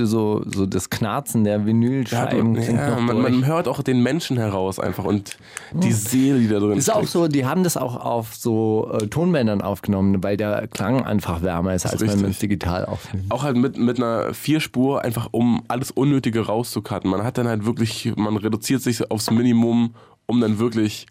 [0.07, 2.55] so, so das Knarzen der Ja, Vinylscheiben.
[2.61, 5.37] ja, noch man, man hört auch den Menschen heraus einfach und
[5.73, 7.13] die Seele, die da drin ist auch steckt.
[7.13, 11.75] so, die haben das auch auf so äh, Tonbändern aufgenommen, weil der Klang einfach wärmer
[11.75, 13.31] ist, als wenn man es digital aufnimmt.
[13.31, 17.11] Auch halt mit, mit einer Vierspur, einfach um alles Unnötige rauszucutten.
[17.11, 19.95] Man hat dann halt wirklich, man reduziert sich aufs Minimum,
[20.27, 21.07] um dann wirklich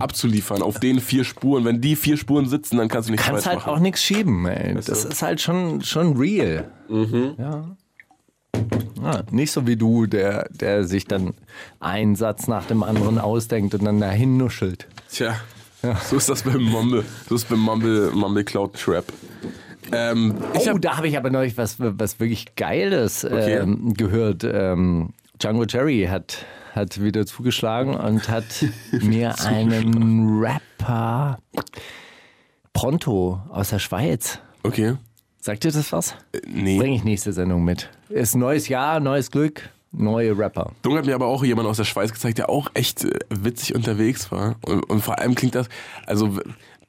[0.00, 1.64] abzuliefern auf den vier Spuren.
[1.64, 3.70] Wenn die vier Spuren sitzen, dann kannst du nichts Kannst halt machen.
[3.70, 4.74] auch nichts schieben, ey.
[4.76, 5.08] Weißt Das du?
[5.08, 6.70] ist halt schon, schon real.
[7.38, 7.76] Ja.
[9.02, 11.32] Ja, nicht so wie du, der, der sich dann
[11.78, 14.86] einen Satz nach dem anderen ausdenkt und dann dahin nuschelt.
[15.10, 15.36] Tja,
[16.04, 17.04] so ist das beim Mumble.
[17.28, 19.04] So ist beim Mumble, Mumble Cloud Trap.
[19.92, 23.56] Ähm, ich oh, hab, da habe ich aber neulich was, was wirklich Geiles Okay.
[23.58, 24.44] ähm, gehört.
[24.44, 25.10] Ähm,
[25.40, 28.44] Django Jerry hat, hat wieder zugeschlagen und hat
[28.90, 31.38] mir einen Rapper
[32.72, 34.38] Pronto aus der Schweiz.
[34.62, 34.96] okay.
[35.42, 36.14] Sagt dir das was?
[36.46, 36.76] Nee.
[36.78, 37.88] Bringe ich nächste Sendung mit.
[38.10, 40.72] Ist neues Jahr, neues Glück, neue Rapper.
[40.82, 43.74] Dung hat mir aber auch jemand aus der Schweiz gezeigt, der auch echt äh, witzig
[43.74, 44.56] unterwegs war.
[44.66, 45.68] Und, und vor allem klingt das,
[46.04, 46.38] also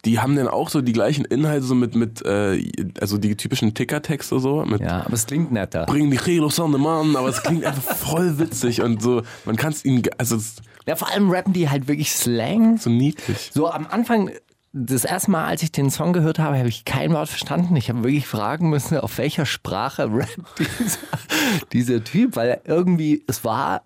[0.05, 2.63] die haben dann auch so die gleichen Inhalte, so mit, mit äh,
[2.99, 5.85] also die typischen Tickertexte so, mit Ja, aber es klingt netter.
[5.85, 9.55] bring die Kilos an den Mann, aber es klingt einfach voll witzig und so, man
[9.57, 10.55] kann es ihnen, also es
[10.87, 12.77] Ja, vor allem rappen die halt wirklich Slang.
[12.77, 13.51] so niedlich.
[13.53, 14.31] So am Anfang,
[14.73, 17.75] das erste Mal, als ich den Song gehört habe, habe ich kein Wort verstanden.
[17.75, 20.97] Ich habe wirklich fragen müssen, auf welcher Sprache rappt dieser,
[21.73, 23.83] dieser Typ, weil irgendwie, es war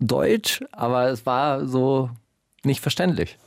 [0.00, 2.10] Deutsch, aber es war so
[2.64, 3.38] nicht verständlich.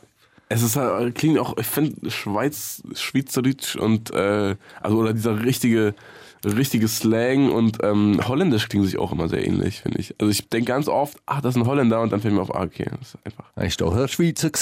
[0.52, 5.96] Es ist halt, klingt auch, ich finde Schweiz, Schweizerdeutsch und äh, also oder dieser richtige
[6.44, 10.14] richtiges Slang und ähm, Holländisch klingen sich auch immer sehr ähnlich, finde ich.
[10.20, 12.54] Also ich denke ganz oft, ach, das ist ein Holländer und dann fällt mir auf,
[12.54, 13.46] ah, okay, das ist einfach.
[13.64, 14.50] Ich doch der Schweizer.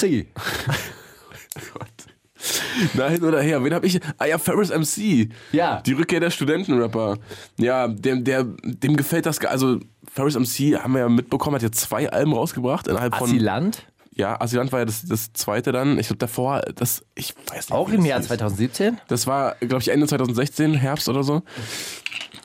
[2.94, 3.64] Na, hin oder her.
[3.64, 4.00] Wen hab ich?
[4.16, 5.28] Ah ja, Ferris MC.
[5.52, 5.82] Ja.
[5.82, 7.18] Die Rückkehr der Studentenrapper.
[7.58, 9.44] Ja, dem, der, dem gefällt das.
[9.44, 13.28] Also, Ferris MC haben wir ja mitbekommen, hat jetzt zwei Alben rausgebracht innerhalb von.
[13.28, 13.84] Asylant?
[14.12, 15.98] Ja, Asylant war ja das, das zweite dann.
[15.98, 17.72] Ich glaube, davor, das, ich weiß nicht.
[17.72, 18.28] Auch im Jahr hieß.
[18.28, 19.00] 2017?
[19.08, 21.42] Das war, glaube ich, Ende 2016, Herbst oder so.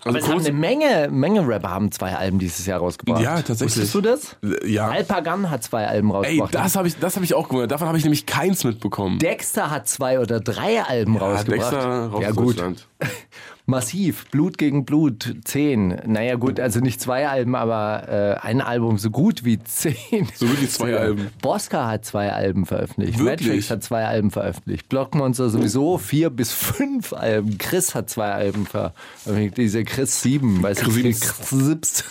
[0.03, 3.21] Also Aber es eine Menge, Menge Rapper haben zwei Alben dieses Jahr rausgebracht.
[3.23, 3.77] Ja, tatsächlich.
[3.77, 4.37] Wusstest du das?
[4.63, 4.89] ja.
[4.89, 6.53] Alpagan hat zwei Alben Ey, rausgebracht.
[6.53, 7.71] das habe ich, das hab ich auch gewundert.
[7.71, 9.17] Davon habe ich nämlich keins mitbekommen.
[9.17, 11.71] Dexter hat zwei oder drei Alben ja, rausgebracht.
[11.71, 12.63] Dexter raus ja gut,
[13.65, 14.29] massiv.
[14.29, 15.99] Blut gegen Blut, zehn.
[16.05, 20.27] Naja gut, also nicht zwei Alben, aber äh, ein Album so gut wie zehn.
[20.35, 21.29] So gut wie zwei Alben.
[21.41, 23.17] Bosca hat zwei Alben veröffentlicht.
[23.19, 23.47] Wirklich?
[23.47, 24.87] Matrix hat zwei Alben veröffentlicht.
[24.89, 27.57] Blockmonster sowieso vier bis fünf Alben.
[27.57, 29.54] Chris hat zwei Alben veröffentlicht.
[29.57, 31.01] Dieser Chris sieben, weißt Chris du?
[31.01, 32.03] Chris Siebs.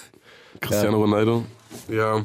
[0.60, 1.44] Cristiano Ronaldo.
[1.88, 2.24] Ja.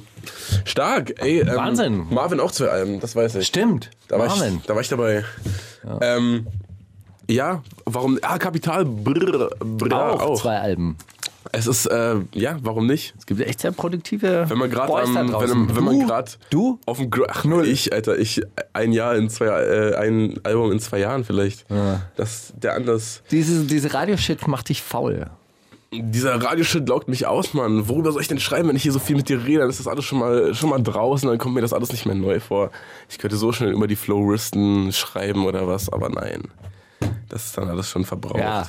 [0.65, 1.41] Stark, ey.
[1.41, 2.07] Ähm, Wahnsinn.
[2.09, 3.47] Marvin auch zwei Alben, das weiß ich.
[3.47, 3.89] Stimmt.
[4.07, 4.57] Da war, Marvin.
[4.57, 5.25] ich, da war ich dabei.
[5.83, 6.47] Ja, ähm,
[7.29, 8.19] ja warum?
[8.21, 8.85] Ah, Kapital.
[8.85, 10.41] Brr, brr, auch, auch.
[10.41, 10.97] zwei Alben.
[11.51, 13.15] Es ist, äh, ja, warum nicht?
[13.17, 16.79] Es gibt echt sehr produktive Wenn man Boys da am- wenn, wenn man gerade Du?
[16.85, 17.67] auf dem Gr Ach, Null.
[17.67, 18.41] ich, Alter, ich
[18.73, 21.65] ein Jahr in zwei äh, ein Album in zwei Jahren vielleicht.
[22.15, 23.23] Das der anders.
[23.31, 25.27] Diese, diese Radioshit macht dich faul.
[25.91, 27.89] Dieser Radioshit laugt mich aus, Mann.
[27.89, 29.61] Worüber soll ich denn schreiben, wenn ich hier so viel mit dir rede?
[29.61, 32.05] Dann ist das alles schon mal, schon mal draußen, dann kommt mir das alles nicht
[32.05, 32.69] mehr neu vor.
[33.09, 36.43] Ich könnte so schnell über die Flowristen schreiben oder was, aber nein.
[37.27, 38.37] Das ist dann alles schon verbraucht.
[38.39, 38.67] Ja.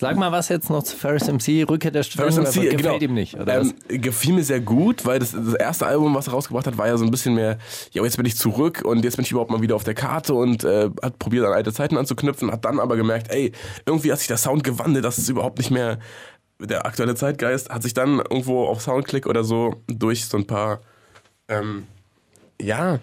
[0.00, 2.58] Sag mal was jetzt noch zu Ferris MC, Rückkehr der Ferris Studenten.
[2.58, 2.98] MC, gefällt genau.
[3.00, 6.32] ihm nicht, oder ähm, gefiel mir sehr gut, weil das, das erste Album, was er
[6.32, 7.58] rausgebracht hat, war ja so ein bisschen mehr,
[7.92, 10.32] ja, jetzt bin ich zurück und jetzt bin ich überhaupt mal wieder auf der Karte
[10.32, 13.52] und äh, hat probiert, an alte Zeiten anzuknüpfen, hat dann aber gemerkt, ey,
[13.84, 15.98] irgendwie hat sich der Sound gewandelt, das ist überhaupt nicht mehr
[16.58, 20.80] der aktuelle Zeitgeist, hat sich dann irgendwo auf Soundclick oder so durch so ein paar,
[21.48, 21.86] ähm,
[22.58, 23.00] ja,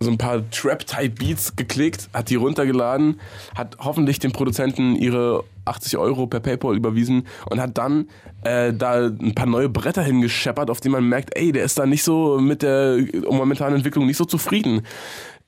[0.00, 3.20] so ein paar Trap-Type-Beats geklickt, hat die runtergeladen,
[3.54, 8.08] hat hoffentlich dem Produzenten ihre 80 Euro per PayPal überwiesen und hat dann
[8.44, 11.86] äh, da ein paar neue Bretter hingescheppert, auf die man merkt, ey, der ist da
[11.86, 14.82] nicht so mit der momentanen Entwicklung nicht so zufrieden.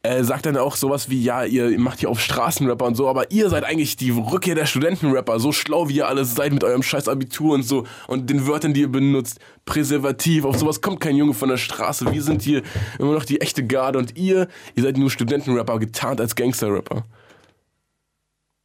[0.03, 3.31] Er sagt dann auch sowas wie, ja, ihr macht hier auf Straßenrapper und so, aber
[3.31, 6.83] ihr seid eigentlich die Rückkehr der Studentenrapper, so schlau wie ihr alles seid mit eurem
[6.83, 11.17] scheiß Abitur und so und den Wörtern, die ihr benutzt, Präservativ, auf sowas kommt kein
[11.17, 12.63] Junge von der Straße, wir sind hier
[12.99, 17.05] immer noch die echte Garde und ihr, ihr seid nur Studentenrapper, getarnt als Gangsterrapper.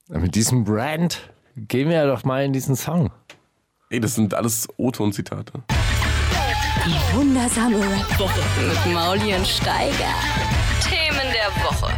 [0.08, 1.19] Mit diesem Brand
[1.58, 3.12] gehen wir ja doch mal in diesen Song.
[3.89, 5.52] Ey, das sind alles O-Ton-Zitate.
[6.86, 10.13] Die wundersame Rap-Woche mit Mauli und Steiger.
[11.75, 11.97] Themen der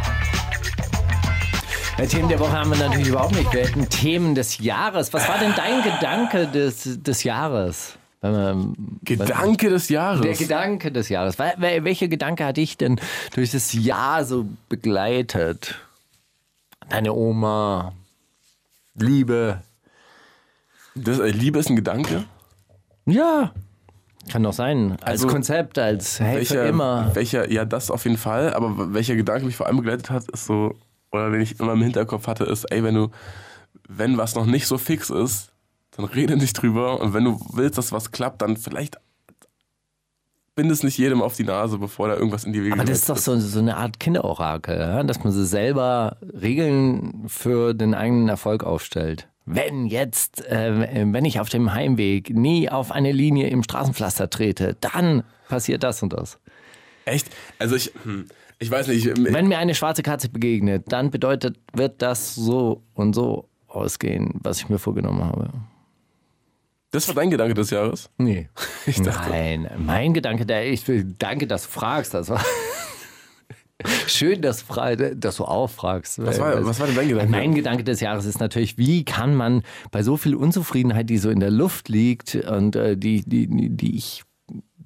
[1.98, 3.52] Ja, Themen der Woche haben wir natürlich überhaupt nicht.
[3.52, 5.12] Wir hätten Themen des Jahres.
[5.12, 7.94] Was war denn dein Gedanke des, des Jahres?
[8.20, 10.20] Wenn wir- Gedanke des Jahres.
[10.22, 11.38] Der Gedanke des Jahres.
[11.38, 13.00] Wel- wel- Welcher Gedanke hat dich denn
[13.34, 15.76] durch das Jahr so begleitet?
[16.88, 17.92] Deine Oma,
[18.94, 19.60] Liebe.
[20.94, 22.24] das, äh, Liebe ist ein Gedanke?
[23.06, 23.52] Ja,
[24.28, 24.92] kann doch sein.
[25.00, 27.10] Als Also, Konzept, als hey, für welcher, immer.
[27.14, 30.46] welcher, ja, das auf jeden Fall, aber welcher Gedanke mich vor allem begleitet hat, ist
[30.46, 30.74] so,
[31.10, 33.10] oder den ich immer im Hinterkopf hatte, ist, ey, wenn du,
[33.88, 35.52] wenn was noch nicht so fix ist,
[35.92, 38.98] dann rede nicht drüber und wenn du willst, dass was klappt, dann vielleicht
[40.58, 42.98] bind es nicht jedem auf die Nase, bevor da irgendwas in die Wege Aber das
[42.98, 45.02] ist doch so, so eine Art Kinderorakel, ja?
[45.04, 49.27] dass man so selber Regeln für den eigenen Erfolg aufstellt.
[49.50, 54.76] Wenn jetzt, äh, wenn ich auf dem Heimweg nie auf eine Linie im Straßenpflaster trete,
[54.80, 56.38] dann passiert das und das.
[57.06, 57.28] Echt?
[57.58, 58.26] Also ich, hm,
[58.58, 62.82] ich weiß nicht, ich, Wenn mir eine schwarze Katze begegnet, dann bedeutet, wird das so
[62.92, 65.50] und so ausgehen, was ich mir vorgenommen habe.
[66.90, 68.10] das war dein Gedanke des Jahres?
[68.18, 68.48] Nee.
[68.86, 70.82] Ich dachte, Nein, mein Gedanke, der ich
[71.18, 72.14] danke, dass du fragst.
[72.14, 72.42] Das war
[74.06, 74.64] schön, dass,
[75.16, 76.24] dass du auch fragst.
[76.24, 77.30] was war, was war denn dein Gedanke?
[77.30, 81.30] Mein Gedanke des Jahres ist natürlich, wie kann man bei so viel Unzufriedenheit, die so
[81.30, 84.24] in der Luft liegt und äh, die, die, die ich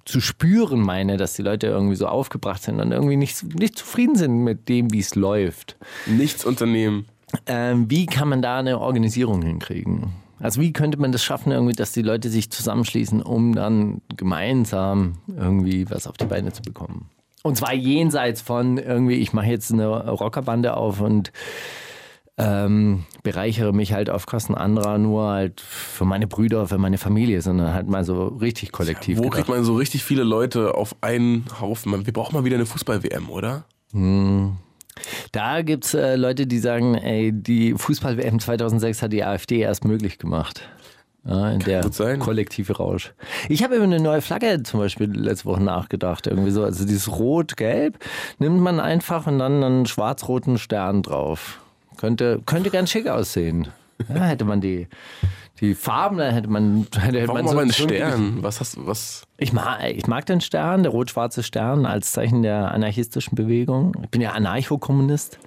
[0.04, 4.16] zu spüren meine, dass die Leute irgendwie so aufgebracht sind und irgendwie nicht, nicht zufrieden
[4.16, 5.76] sind mit dem, wie es läuft.
[6.06, 7.06] Nichts unternehmen.
[7.46, 10.12] Ähm, wie kann man da eine Organisierung hinkriegen?
[10.40, 15.18] Also wie könnte man das schaffen, irgendwie, dass die Leute sich zusammenschließen, um dann gemeinsam
[15.28, 17.08] irgendwie was auf die Beine zu bekommen?
[17.42, 21.32] Und zwar jenseits von irgendwie, ich mache jetzt eine Rockerbande auf und
[22.38, 27.42] ähm, bereichere mich halt auf Kosten anderer nur halt für meine Brüder, für meine Familie,
[27.42, 29.18] sondern halt mal so richtig kollektiv.
[29.18, 29.36] Wo gedacht.
[29.36, 32.06] kriegt man so richtig viele Leute auf einen Haufen?
[32.06, 33.64] Wir brauchen mal wieder eine Fußball-WM, oder?
[35.32, 39.84] Da gibt es äh, Leute, die sagen, ey, die Fußball-WM 2006 hat die AfD erst
[39.84, 40.68] möglich gemacht.
[41.24, 42.18] Ja, in der gut sein.
[42.18, 43.12] kollektive Rausch.
[43.48, 46.26] Ich habe über eine neue Flagge zum Beispiel letzte Woche nachgedacht.
[46.26, 47.98] Irgendwie so, also dieses Rot-Gelb
[48.38, 51.60] nimmt man einfach und dann einen schwarz-roten Stern drauf.
[51.96, 53.68] Könnte, könnte ganz schick aussehen.
[54.08, 54.88] Ja, hätte man die,
[55.60, 58.38] die Farben, dann hätte man, hätte, Warum man aber ein so Stern?
[58.42, 59.22] Was hast was?
[59.38, 63.96] ich mag, ich mag den Stern, der rot-schwarze Stern, als Zeichen der anarchistischen Bewegung.
[64.02, 65.38] Ich bin ja Anarchokommunist.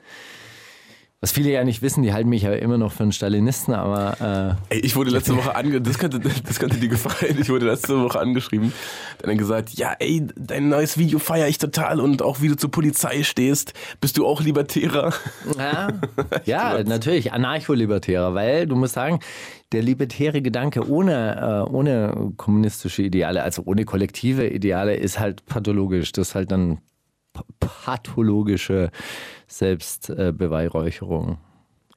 [1.26, 4.58] Was viele ja nicht wissen, die halten mich ja immer noch für einen Stalinisten, aber
[4.70, 7.40] Ey, ich wurde letzte Woche ange das könnte, das könnte dir gefallen.
[7.42, 8.72] Ich wurde letzte Woche angeschrieben.
[9.18, 12.56] Dann er gesagt, ja, ey, dein neues Video feiere ich total und auch wie du
[12.56, 13.74] zur Polizei stehst.
[14.02, 15.16] Bist du auch Libertärer?
[15.58, 15.88] äh,
[16.46, 19.20] ja, ja natürlich Anarcho-Libertärer, weil du musst sagen,
[19.72, 26.12] der libertäre Gedanke ohne, äh, ohne kommunistische Ideale, also ohne kollektive Ideale, ist halt pathologisch.
[26.12, 26.82] Das ist halt dann
[27.60, 28.92] pathologische
[29.48, 31.38] Selbstbeweihräucherung.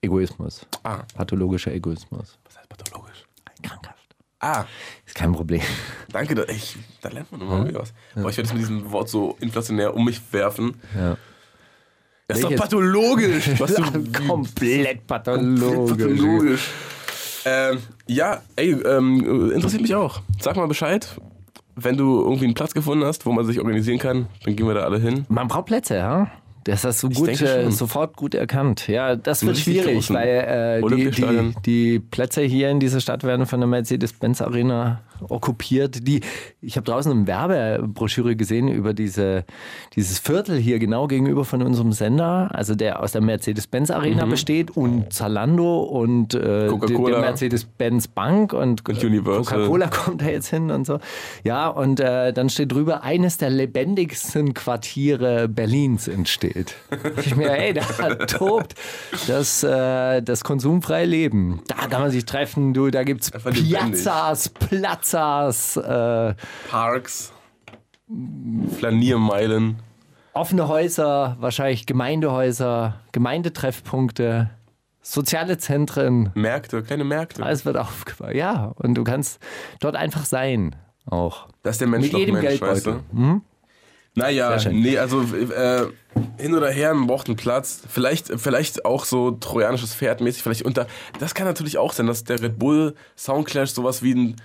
[0.00, 0.66] Egoismus.
[0.84, 1.00] Ah.
[1.14, 2.38] Pathologischer Egoismus.
[2.44, 3.24] Was heißt pathologisch?
[3.62, 3.98] Krankhaft.
[4.40, 4.64] Ah,
[5.04, 5.62] Ist kein Problem.
[6.12, 6.36] danke.
[6.36, 7.92] Da, ich, da lernt man immer wieder was.
[8.14, 10.80] Boah, ich werde jetzt mit diesem Wort so inflationär um mich werfen.
[10.96, 11.16] Ja.
[12.28, 13.50] Das ist doch pathologisch.
[13.58, 15.96] Was du, Komplett pathologisch.
[15.96, 16.70] pathologisch.
[17.46, 20.20] Ähm, ja, ey, ähm, interessiert mich auch.
[20.38, 21.08] Sag mal Bescheid.
[21.80, 24.74] Wenn du irgendwie einen Platz gefunden hast, wo man sich organisieren kann, dann gehen wir
[24.74, 25.26] da alle hin.
[25.28, 26.30] Man braucht Plätze, ja?
[26.64, 28.88] Das hast du gut, äh, sofort gut erkannt.
[28.88, 33.46] Ja, das wird schwierig, weil äh, die, die, die Plätze hier in dieser Stadt werden
[33.46, 36.06] von der Mercedes-Benz Arena okkupiert.
[36.06, 36.20] Die,
[36.60, 39.44] ich habe draußen eine Werbebroschüre gesehen über diese,
[39.94, 44.70] dieses Viertel hier genau gegenüber von unserem Sender, also der aus der Mercedes-Benz Arena besteht
[44.76, 47.20] und Zalando und äh, der, Mhm.
[47.20, 48.84] Mercedes-Benz Bank und,
[49.38, 49.48] Und.
[49.48, 50.98] Coca-Cola kommt da jetzt hin und so.
[51.44, 56.74] Ja, und äh, dann steht drüber, eines der lebendigsten Quartiere Berlins entsteht.
[57.24, 57.82] Ich mir, ey, da
[58.26, 58.74] tobt
[59.26, 61.60] das, äh, das konsumfreie Leben.
[61.68, 64.02] Da kann man sich treffen, du, da gibt's Einfach lebendig.
[65.12, 66.34] Plazzas, äh,
[66.70, 67.32] Parks,
[68.78, 69.76] Flaniermeilen.
[70.34, 74.50] offene Häuser, wahrscheinlich Gemeindehäuser, Gemeindetreffpunkte,
[75.00, 76.30] soziale Zentren.
[76.34, 77.42] Märkte, kleine Märkte.
[77.42, 78.34] Alles wird aufgebaut.
[78.34, 79.40] Ja, und du kannst
[79.80, 80.76] dort einfach sein.
[81.06, 81.48] Auch.
[81.62, 83.00] Das ist der Mensch Mit jedem Mensch, weißt Geldbeutel.
[83.12, 83.40] Du?
[84.14, 84.80] Naja, Sehr schön.
[84.80, 85.86] nee, also äh,
[86.38, 87.82] hin oder her, man braucht einen Platz.
[87.88, 90.86] Vielleicht, vielleicht auch so trojanisches Pferd mäßig, vielleicht unter.
[91.18, 94.36] Das kann natürlich auch sein, dass der Red Bull Soundclash sowas wie ein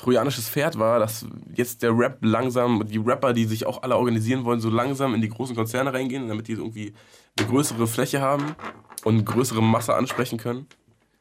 [0.00, 4.44] trojanisches Pferd war, dass jetzt der Rap langsam, die Rapper, die sich auch alle organisieren
[4.44, 6.94] wollen, so langsam in die großen Konzerne reingehen, damit die irgendwie
[7.38, 8.56] eine größere Fläche haben
[9.04, 10.66] und größere Masse ansprechen können.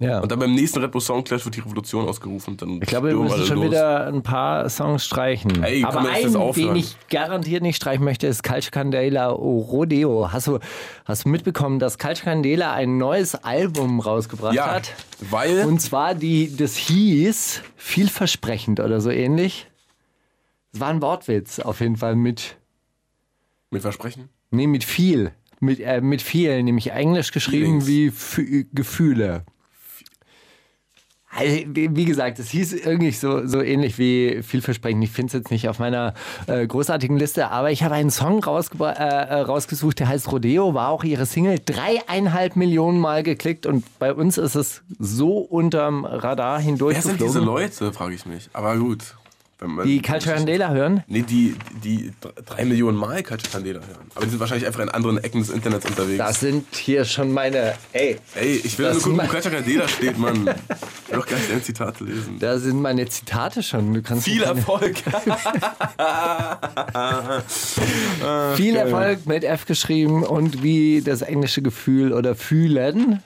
[0.02, 0.22] Ja.
[0.22, 2.56] Und dann beim nächsten Red Bull Soundclash wird die Revolution ausgerufen.
[2.56, 3.66] Dann Ich glaube, wir müssen schon los.
[3.66, 5.62] wieder ein paar Songs streichen.
[5.62, 10.32] Ey, Aber einen, den ich garantiert nicht streichen möchte, ist Calcio Candela Rodeo.
[10.32, 10.60] Hast du,
[11.04, 14.94] hast du mitbekommen, dass Calcio Candela ein neues Album rausgebracht Ja, hat?
[15.30, 19.68] weil Und zwar die, das hieß vielversprechend oder so ähnlich.
[20.72, 22.56] Es war ein Wortwitz auf jeden Fall mit,
[23.70, 24.30] mit Versprechen.
[24.52, 25.32] nee, mit viel.
[25.60, 27.88] Mit, äh, mit viel, nämlich englisch geschrieben Feelings.
[27.88, 29.44] wie Fü Gefühle.
[31.40, 35.04] Also, Wie gesagt, es hieß irgendwie so, so ähnlich wie vielversprechend.
[35.04, 36.14] Ich finde es jetzt nicht auf meiner
[36.48, 40.90] äh, großartigen Liste, aber ich habe einen Song äh, äh, rausgesucht, der heißt Rodeo, war
[40.90, 46.60] auch ihre Single, dreieinhalb Millionen Mal geklickt und bei uns ist es so unterm Radar
[46.60, 47.40] Wer sind diese.
[47.40, 48.50] Leute, frage ich mich.
[48.54, 49.16] Aber gut.
[49.84, 51.04] Die Culture Candela hören?
[51.08, 54.08] Nee, die, die dr- drei Millionen Mal Culture Candela hören.
[54.16, 56.18] Aber die sind wahrscheinlich einfach in anderen Ecken des Internets unterwegs.
[56.18, 60.18] Das sind hier schon meine, ey, Ey, ich will nur gucken, wo Culture Candela steht,
[60.18, 60.36] Mann.
[60.38, 62.40] Ich will doch gar nicht deine Zitate lesen.
[62.40, 63.94] da sind meine Zitate schon.
[63.94, 64.96] Du kannst Viel Erfolg.
[68.56, 73.22] Viel Erfolg mit F geschrieben und wie das englische Gefühl oder fühlen.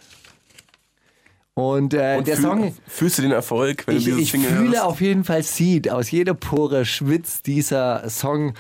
[1.56, 4.32] Und, äh, Und der fühl- Song, Fühlst du den Erfolg, wenn ich, du dieses ich
[4.32, 4.82] Single fühle hörst?
[4.84, 5.90] auf jeden Fall Seed.
[5.92, 8.54] Aus jeder Pore schwitzt dieser Song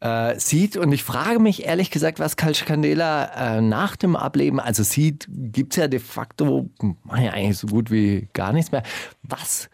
[0.00, 0.76] äh, Seed.
[0.78, 5.26] Und ich frage mich ehrlich gesagt, was Calcio Candela äh, nach dem Ableben, also Seed
[5.30, 6.70] gibt es ja de facto,
[7.16, 8.82] ja eigentlich so gut wie gar nichts mehr.
[9.22, 9.68] Was,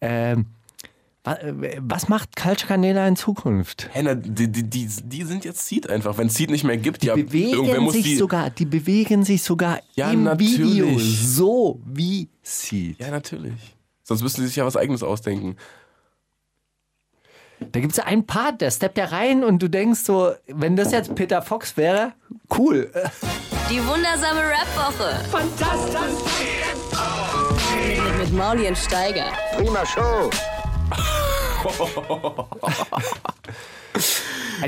[0.00, 0.44] ähm, äh,
[1.24, 3.88] was macht Calcio Candela in Zukunft?
[3.92, 6.18] Hey, na, die, die, die, die sind jetzt Seed einfach.
[6.18, 8.16] Wenn Seed nicht mehr gibt, ja, irgendwer bewegen muss sich die.
[8.16, 10.58] sogar, die bewegen sich sogar Ja, im natürlich.
[10.58, 12.94] Video so wie sie.
[12.98, 13.54] Ja, natürlich.
[14.02, 15.56] Sonst müssten die sich ja was Eigenes ausdenken.
[17.72, 20.92] Da gibt es einen Part, der steppt da rein und du denkst so, wenn das
[20.92, 22.12] jetzt Peter Fox wäre,
[22.58, 22.90] cool.
[23.70, 25.24] Die wundersame Rap-Woche.
[25.30, 26.20] Fantastisch.
[27.86, 29.32] Mit, mit Mauli und Steiger.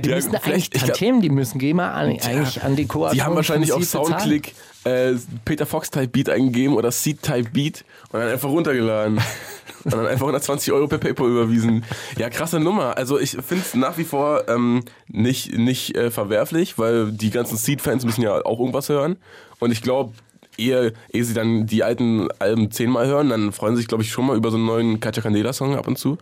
[0.00, 3.08] Die Ja, müssen eigentlich Themen, die müssen GEMA an, eigentlich an die Co.
[3.10, 7.84] Die haben wahrscheinlich auf Soundclick äh, Peter Fox Type Beat eingegeben oder Seed Type Beat
[8.12, 9.18] und dann einfach runtergeladen.
[9.84, 11.84] und dann einfach 120 Euro per PayPal überwiesen.
[12.18, 12.96] Ja, krasse Nummer.
[12.96, 17.56] Also ich finde es nach wie vor ähm, nicht, nicht äh, verwerflich, weil die ganzen
[17.56, 19.16] Seed-Fans müssen ja auch irgendwas hören.
[19.58, 20.12] Und ich glaube,
[20.58, 24.10] ehe, ehe sie dann die alten Alben zehnmal hören, dann freuen sie sich, glaube ich,
[24.10, 26.18] schon mal über so einen neuen Katja Candela-Song ab und zu.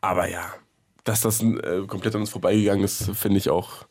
[0.00, 0.52] Aber ja,
[1.04, 3.86] dass das äh, komplett an uns vorbeigegangen ist, finde ich auch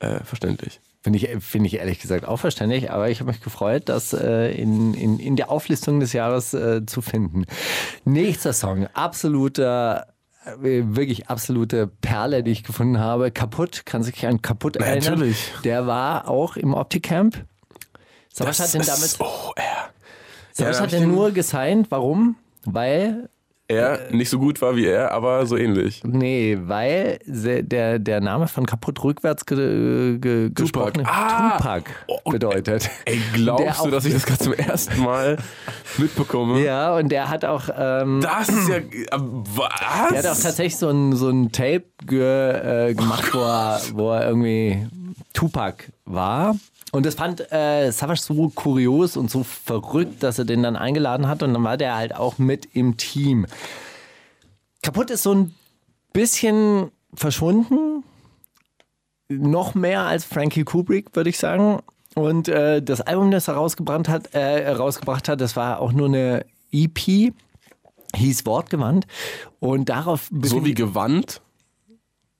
[0.00, 0.80] äh, verständlich.
[1.02, 4.50] Finde ich, finde ich ehrlich gesagt auch verständlich, aber ich habe mich gefreut, das äh,
[4.50, 7.44] in, in, in der Auflistung des Jahres äh, zu finden.
[8.04, 10.08] Nächster Song, absoluter,
[10.44, 13.30] äh, wirklich absolute Perle, die ich gefunden habe.
[13.30, 15.14] Kaputt, kann sich an Kaputt erinnern.
[15.14, 15.52] natürlich.
[15.64, 17.44] Der war auch im Opticamp.
[18.38, 19.90] So, was hat denn damit, oh, er.
[20.52, 21.90] so, ja, hat denn den- nur gesigned?
[21.90, 22.36] Warum?
[22.64, 23.28] Weil
[23.70, 26.02] Er nicht so gut war wie er, aber so ähnlich.
[26.04, 31.58] Nee, weil der, der Name von kaputt rückwärts ge, ge, gesprochen Ah!
[31.58, 32.88] Tupac Oh, bedeutet.
[33.04, 35.36] Ey, glaubst du, dass ich das gerade zum ersten Mal
[35.98, 36.64] mitbekomme?
[36.64, 38.76] Ja, und der hat auch, ähm, Das ist ja.
[38.76, 38.82] äh,
[39.18, 40.08] Was?
[40.12, 42.20] der hat auch tatsächlich so ein, so ein Tape ge,
[42.90, 44.86] äh, gemacht, wo er, wo er irgendwie
[45.34, 46.54] Tupac war.
[46.92, 51.28] Und das fand äh, Savage so kurios und so verrückt, dass er den dann eingeladen
[51.28, 51.42] hat.
[51.42, 53.46] Und dann war der halt auch mit im Team.
[54.82, 55.54] Kaputt ist so ein
[56.12, 58.04] bisschen verschwunden.
[59.28, 61.80] Noch mehr als Frankie Kubrick, würde ich sagen.
[62.14, 66.06] Und äh, das Album, das er rausgebracht hat, äh, rausgebracht hat, das war auch nur
[66.06, 67.32] eine EP,
[68.16, 69.06] hieß Wortgewandt.
[69.60, 71.42] Und darauf so wie gewandt.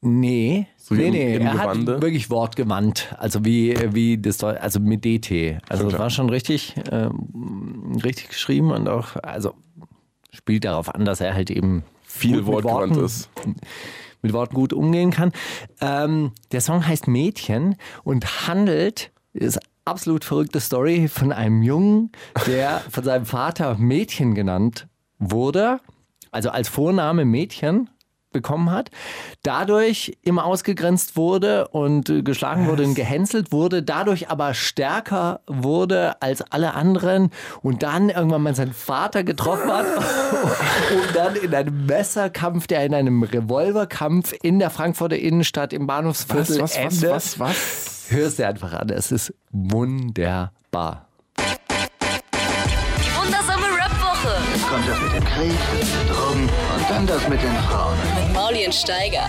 [0.00, 1.34] Nee, So nee, im- nee.
[1.37, 1.94] im er Gewande?
[1.96, 3.14] hat wirklich wortgewandt.
[3.18, 5.58] Also wie, wie das Deu- also mit DT.
[5.68, 9.54] Also Schon war schon richtig, ähm, richtig geschrieben und auch, also
[10.32, 13.28] spielt darauf an, dass er halt eben Viel wortgewandt Worten- ist.
[14.22, 15.32] mit Worten gut umgehen kann.
[15.80, 22.12] Ähm, der Song heißt Mädchen und handelt, ist absolut verrückte Story von einem Jungen,
[22.46, 24.87] der von seinem Vater Mädchen genannt
[25.18, 25.80] wurde,
[26.30, 27.88] also als Vorname Mädchen
[28.30, 28.90] bekommen hat,
[29.42, 36.20] dadurch immer ausgegrenzt wurde und äh, geschlagen wurde und gehänselt wurde, dadurch aber stärker wurde
[36.20, 37.30] als alle anderen
[37.62, 42.94] und dann irgendwann mal seinen Vater getroffen hat und dann in einem Messerkampf, der in
[42.94, 47.10] einem Revolverkampf in der Frankfurter Innenstadt im Bahnhofsviertel Was, was, was, endet.
[47.10, 48.06] was, was?
[48.10, 51.06] Hörst dir einfach an, es ist wunderbar.
[51.36, 53.77] Die wundersame
[54.24, 55.59] Rap-Woche Kommt das mit dem Krieg,
[56.09, 57.96] Drogen und dann das mit den Frauen.
[58.16, 59.28] mit Maulien Steiger.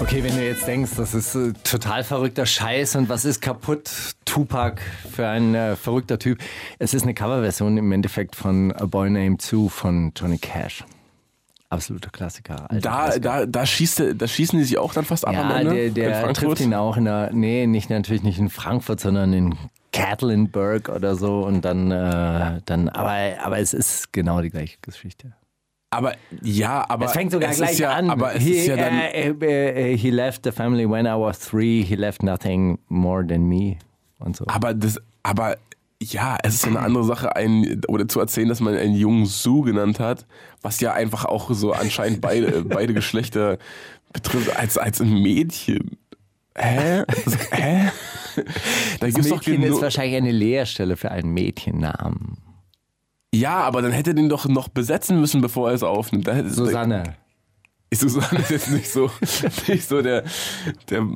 [0.00, 3.90] Okay, wenn du jetzt denkst, das ist äh, total verrückter Scheiß und was ist kaputt,
[4.24, 6.38] Tupac für ein äh, verrückter Typ.
[6.78, 10.84] Es ist eine Coverversion im Endeffekt von A Boy Named Sue von Johnny Cash.
[11.68, 12.68] Absoluter Klassiker.
[12.70, 13.20] Da, Klassiker.
[13.20, 15.90] da, da, schießt, da schießen die sich auch dann fast ab am ja, Ende.
[15.90, 19.54] der, der trifft ihn auch in der, nee, nicht, natürlich nicht in Frankfurt, sondern in
[19.98, 25.34] Gatlinburg oder so und dann, äh, dann aber, aber es ist genau die gleiche Geschichte.
[25.90, 27.06] Aber ja, aber.
[27.06, 28.10] Es fängt sogar es gleich ist ja, an.
[28.10, 28.94] Aber es he, ist ja dann.
[28.94, 31.82] äh, he left the family when I was three.
[31.82, 33.76] He left nothing more than me.
[34.18, 34.44] Und so.
[34.48, 35.56] Aber das, aber
[36.00, 39.26] ja, es ist ja eine andere Sache, einen, oder zu erzählen, dass man einen jungen
[39.26, 40.26] Sue genannt hat,
[40.62, 43.58] was ja einfach auch so anscheinend beide, beide Geschlechter
[44.12, 45.96] betrifft, als, als ein Mädchen.
[46.56, 47.04] Hä?
[47.06, 47.90] Also, hä?
[49.00, 52.38] Da Das Mädchen ist wahrscheinlich eine Leerstelle für einen Mädchennamen.
[53.34, 56.28] Ja, aber dann hätte er den doch noch besetzen müssen, bevor er es aufnimmt.
[56.48, 57.14] Susanne.
[57.90, 59.10] Ist Susanne ist jetzt nicht so,
[59.66, 60.24] nicht so der,
[60.90, 61.06] der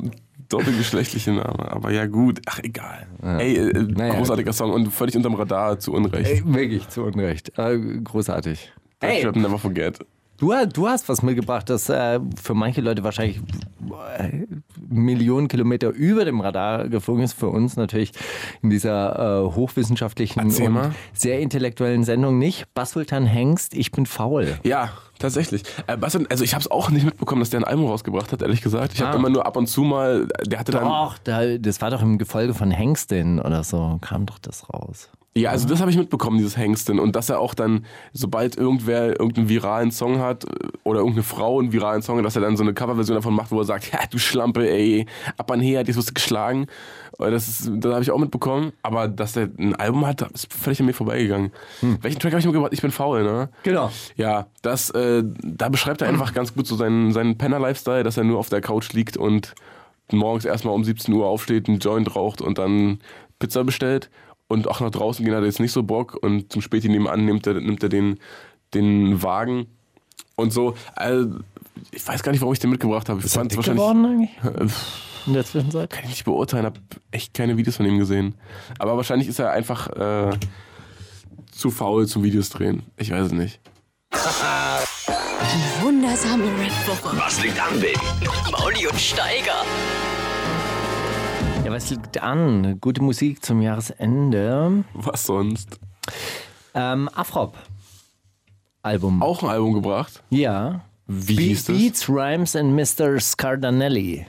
[0.49, 1.71] doppelgeschlechtliche Name.
[1.71, 2.41] Aber ja, gut.
[2.47, 3.07] Ach, egal.
[3.23, 4.15] Ey, äh, Naja.
[4.15, 6.31] großartiger Song und völlig unterm Radar zu Unrecht.
[6.31, 7.57] Ey, wirklich zu Unrecht.
[7.59, 8.73] Äh, großartig.
[9.03, 9.99] Ich hab Never Forget.
[10.43, 13.41] Du, du hast was mitgebracht, das äh, für manche Leute wahrscheinlich
[14.19, 14.43] äh,
[14.89, 17.35] Millionen Kilometer über dem Radar geflogen ist.
[17.35, 18.11] Für uns natürlich
[18.61, 20.91] in dieser äh, hochwissenschaftlichen Erzähl und mal.
[21.13, 22.67] sehr intellektuellen Sendung nicht.
[22.75, 24.59] Basultan Hengst, ich bin faul.
[24.65, 25.63] Ja, tatsächlich.
[25.87, 28.63] Äh, also ich habe es auch nicht mitbekommen, dass der ein Album rausgebracht hat, ehrlich
[28.63, 28.95] gesagt.
[28.95, 29.17] Ich habe Ah.
[29.19, 30.83] immer nur ab und zu mal, der hatte dann...
[30.83, 35.09] Doch, da, das war doch im Gefolge von Hengstin oder so, kam doch das raus.
[35.35, 36.99] Ja, also das habe ich mitbekommen, dieses Hengsten.
[36.99, 40.49] Und dass er auch dann, sobald irgendwer irgendeinen viralen Song hat äh,
[40.85, 43.51] oder irgendeine Frau einen viralen Song hat, dass er dann so eine Coverversion davon macht,
[43.51, 45.07] wo er sagt, ja, du Schlampe, ey,
[45.39, 46.67] ab an her, jetzt wirst du geschlagen.
[47.17, 48.73] Und Das, ist- das habe ich auch mitbekommen.
[48.83, 51.51] Aber dass er ein Album hat, ist völlig an mir vorbeigegangen.
[51.81, 52.73] Welchen Track habe ich mitgebracht?
[52.75, 53.49] Ich bin faul, ne?
[53.63, 53.91] Genau.
[54.17, 58.25] Ja, das, äh, da beschreibt er einfach ganz gut so seinen, seinen Penner-Lifestyle, dass er
[58.25, 59.55] nur auf der Couch liegt und
[60.11, 62.99] morgens erstmal um 17 Uhr aufsteht, einen Joint raucht und dann
[63.39, 64.11] Pizza bestellt.
[64.53, 67.25] Und auch nach draußen gehen hat er jetzt nicht so Bock und zum Späti nebenan
[67.25, 68.19] nimmt er, nimmt er den,
[68.75, 69.67] den Wagen
[70.37, 70.75] und so.
[70.95, 71.39] Also,
[71.91, 73.21] ich weiß gar nicht, warum ich den mitgebracht habe.
[73.21, 73.67] Ich Ist er wahrscheinlich.
[73.75, 74.67] geworden eigentlich Äh,
[75.27, 75.89] in der Zwischenzeit?
[75.89, 76.81] Kann ich nicht beurteilen, habe
[77.13, 78.35] echt keine Videos von ihm gesehen.
[78.79, 80.31] Aber wahrscheinlich ist er einfach äh,
[81.51, 82.83] zu faul zum Videos drehen.
[82.99, 83.59] Ich weiß es nicht.
[85.81, 87.17] Wundersame Red Woche.
[87.19, 87.99] Was liegt an, Baby?
[88.51, 89.65] Mauli und Steiger.
[91.73, 92.79] Was liegt an?
[92.83, 94.85] Gute Musik zum Jahresende.
[94.93, 95.81] Was sonst?
[96.75, 97.57] Ähm, Afrop.
[98.83, 99.23] Album.
[99.23, 100.23] Auch ein Album gebracht.
[100.29, 100.83] Ja.
[101.07, 101.77] Wie Be hieß das?
[101.79, 103.19] Beats, Rhymes and Mr.
[103.19, 104.27] Scardanelli.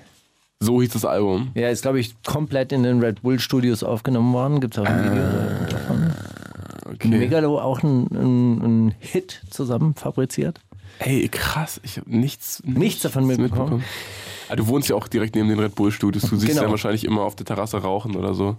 [0.61, 1.51] So hieß das Album.
[1.53, 4.61] Ja, ist, glaube ich, komplett in den Red Bull Studios aufgenommen worden.
[4.61, 6.13] Gibt es auch ein Video davon.
[6.93, 7.07] Okay.
[7.09, 10.61] Megalo auch ein, ein, Hit zusammen fabriziert.
[10.99, 11.81] Ey, krass.
[11.83, 13.83] Ich habe nichts, Nichts davon mitbekommen.
[14.49, 16.23] Ah, du wohnst ja auch direkt neben den Red Bull Studios.
[16.29, 16.63] Du siehst Genau.
[16.63, 18.55] ja wahrscheinlich immer auf der Terrasse rauchen oder so.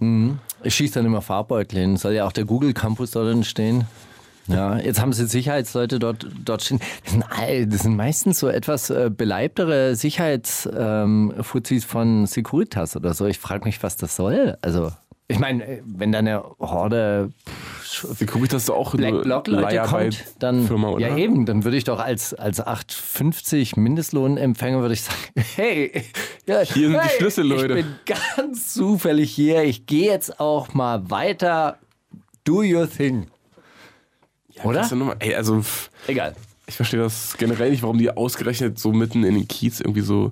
[0.63, 1.97] Ich schieße dann immer Farbbeutel hin.
[1.97, 3.85] Soll ja auch der Google Campus dort entstehen.
[4.47, 6.79] Ja, jetzt haben sie Sicherheitsleute dort, dort stehen.
[7.03, 13.25] Das sind, all- das sind meistens so etwas äh, beleibtere Sicherheitsfuzis von Securitas oder so.
[13.25, 14.57] Ich frage mich, was das soll.
[14.61, 14.91] Also,
[15.27, 17.31] ich meine, äh, wenn da eine Horde
[18.01, 21.07] Securitas ist doch auch Black Block Leute kommt, dann Firma, oder?
[21.07, 25.17] ja eben, dann würde ich doch als als 8,50 Mindestlohnempfänger würde ich sagen,
[25.55, 26.03] hey,
[26.45, 27.79] ja, Hier sind die hey, Schlüssel, Leute.
[27.79, 29.63] Ich bin ganz zufällig hier.
[29.63, 31.79] Ich gehe jetzt auch mal weiter.
[32.43, 33.27] Do your thing.
[34.63, 34.87] oder?
[34.87, 35.63] Du noch mal- Ey, also
[36.07, 36.35] Egal.
[36.67, 40.31] ich verstehe das generell nicht, warum die ausgerechnet so mitten in den Kiez irgendwie so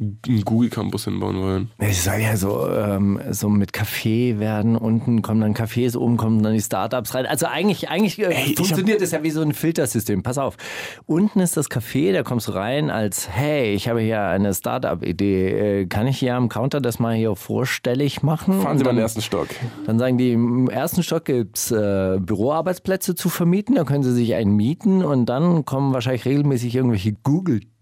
[0.00, 1.70] einen Google Campus hinbauen wollen.
[1.78, 4.76] Es soll ja so, ähm, so mit Kaffee werden.
[4.76, 7.26] Unten kommen dann Cafés, oben kommen dann die Startups rein.
[7.26, 10.22] Also eigentlich, eigentlich äh, Ey, ich funktioniert das ja wie so ein Filtersystem.
[10.22, 10.56] Pass auf.
[11.04, 15.80] Unten ist das Café, da kommst du rein als, hey, ich habe hier eine Startup-Idee.
[15.82, 18.62] Äh, kann ich hier am Counter das mal hier vorstellig machen?
[18.62, 19.48] Fahren Sie mal in den ersten Stock.
[19.86, 23.74] dann sagen die, im ersten Stock gibt es äh, Büroarbeitsplätze zu vermieten.
[23.74, 27.12] Da können Sie sich einen mieten und dann kommen wahrscheinlich regelmäßig irgendwelche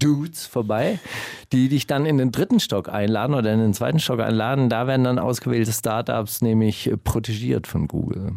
[0.00, 0.98] Google-Dudes vorbei,
[1.52, 4.68] die dich dann in den dritten Stock einladen oder in den zweiten Stock einladen.
[4.68, 8.32] Da werden dann ausgewählte Startups nämlich protegiert von Google.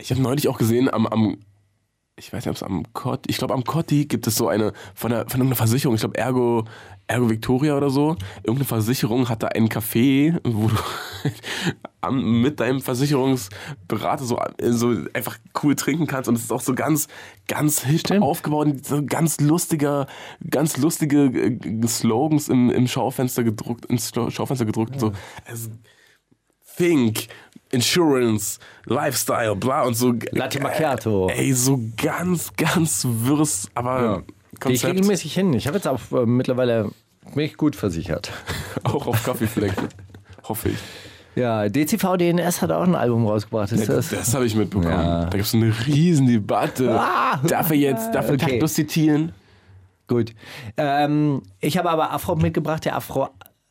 [0.00, 1.38] Ich habe neulich auch gesehen, am, am
[2.16, 4.72] ich weiß nicht, ob es am Cotti, ich glaube am Cotti gibt es so eine,
[4.94, 6.64] von, der, von irgendeiner Versicherung, ich glaube Ergo,
[7.08, 10.76] Ergo Victoria oder so, irgendeine Versicherung hat da einen Café, wo du
[12.00, 16.28] am, mit deinem Versicherungsberater so, so einfach cool trinken kannst.
[16.28, 17.08] Und es ist auch so ganz,
[17.48, 20.06] ganz hip aufgebaut, so ganz lustiger,
[20.48, 25.12] ganz lustige äh, Slogans im, im Schaufenster gedruckt, ins Schaufenster gedruckt, so,
[25.46, 25.68] es,
[26.76, 27.28] Think,
[27.74, 30.14] Insurance, Lifestyle, bla und so.
[30.32, 31.28] Latte Macchiato.
[31.28, 34.22] Ey, so ganz, ganz wirres, aber
[34.52, 35.52] ich Konzept regelmäßig hin.
[35.52, 36.90] Ich habe jetzt auch äh, mittlerweile
[37.34, 38.30] mich gut versichert.
[38.84, 39.88] auch auf Kaffeeflecken.
[40.48, 40.78] Hoffe ich.
[41.36, 43.72] Ja, DCV DNS hat auch ein Album rausgebracht.
[43.72, 44.34] Ist Das, das?
[44.34, 44.92] habe ich mitbekommen.
[44.92, 45.24] Ja.
[45.24, 46.96] Da gibt es eine riesen Debatte.
[47.00, 47.40] Ah.
[47.48, 48.50] darf er jetzt, darf er Okay.
[48.52, 49.32] Kaktus zitieren?
[50.06, 50.32] Gut.
[50.76, 53.30] Ähm, ich habe aber Afro mitgebracht, der Afro,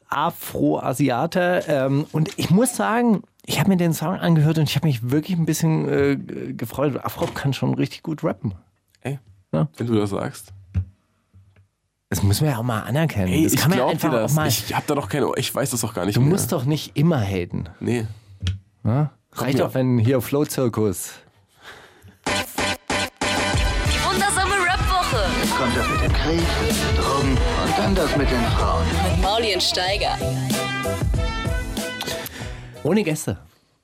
[0.10, 1.64] Afro-Asiate.
[1.68, 5.10] Ähm, und ich muss sagen, ich habe mir den Song angehört und ich habe mich
[5.12, 6.16] wirklich ein bisschen äh,
[6.54, 7.04] gefreut.
[7.04, 8.54] Afro kann schon richtig gut rappen.
[9.02, 9.20] Ey,
[9.54, 9.68] Ja.
[9.78, 10.54] wenn du das sagst.
[12.10, 13.28] Das müssen wir ja auch mal anerkennen.
[13.34, 14.32] Ey, das ich kann man einfach das.
[14.32, 14.48] auch mal.
[14.48, 16.30] Ich hab da doch keine, ich weiß das doch gar nicht du mehr.
[16.30, 17.70] musst doch nicht immer haten.
[17.80, 18.06] Nee.
[18.84, 19.12] Ja?
[19.34, 21.14] Reicht doch, wenn hier Flow-Zirkus.
[22.28, 25.26] Die wundersame Red Woche.
[25.42, 26.42] Jetzt kommt das mit dem Krieg,
[26.98, 28.84] Drogen und dann das mit den Frauen.
[29.12, 30.16] Mit Mauli und Steiger.
[32.84, 33.38] Ohne Gäste.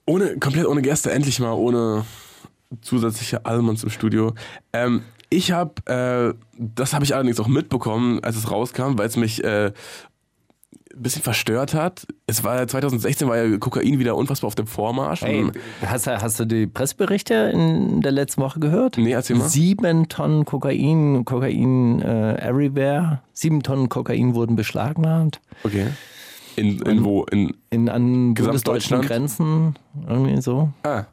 [0.05, 2.05] Ohne, komplett ohne Gäste, endlich mal ohne
[2.81, 4.33] zusätzliche Allmanns im Studio.
[4.73, 9.15] Ähm, ich habe, äh, das habe ich allerdings auch mitbekommen, als es rauskam, weil es
[9.15, 9.67] mich äh,
[10.91, 12.07] ein bisschen verstört hat.
[12.25, 15.21] Es war ja 2016 war ja Kokain wieder unfassbar auf dem Vormarsch.
[15.21, 15.45] Ey,
[15.85, 18.97] hast, du- hast du die Presseberichte in der letzten Woche gehört?
[18.97, 19.47] Nee, erzähl mal.
[19.47, 23.21] Sieben Tonnen Kokain, Kokain äh, everywhere.
[23.33, 25.39] Sieben Tonnen Kokain wurden beschlagnahmt.
[25.63, 25.87] okay.
[26.59, 27.23] In, in wo?
[27.25, 29.01] In, In an bundesdeutschen?
[29.01, 29.75] Grenzen.
[30.07, 30.69] Irgendwie so.
[30.83, 31.03] ah,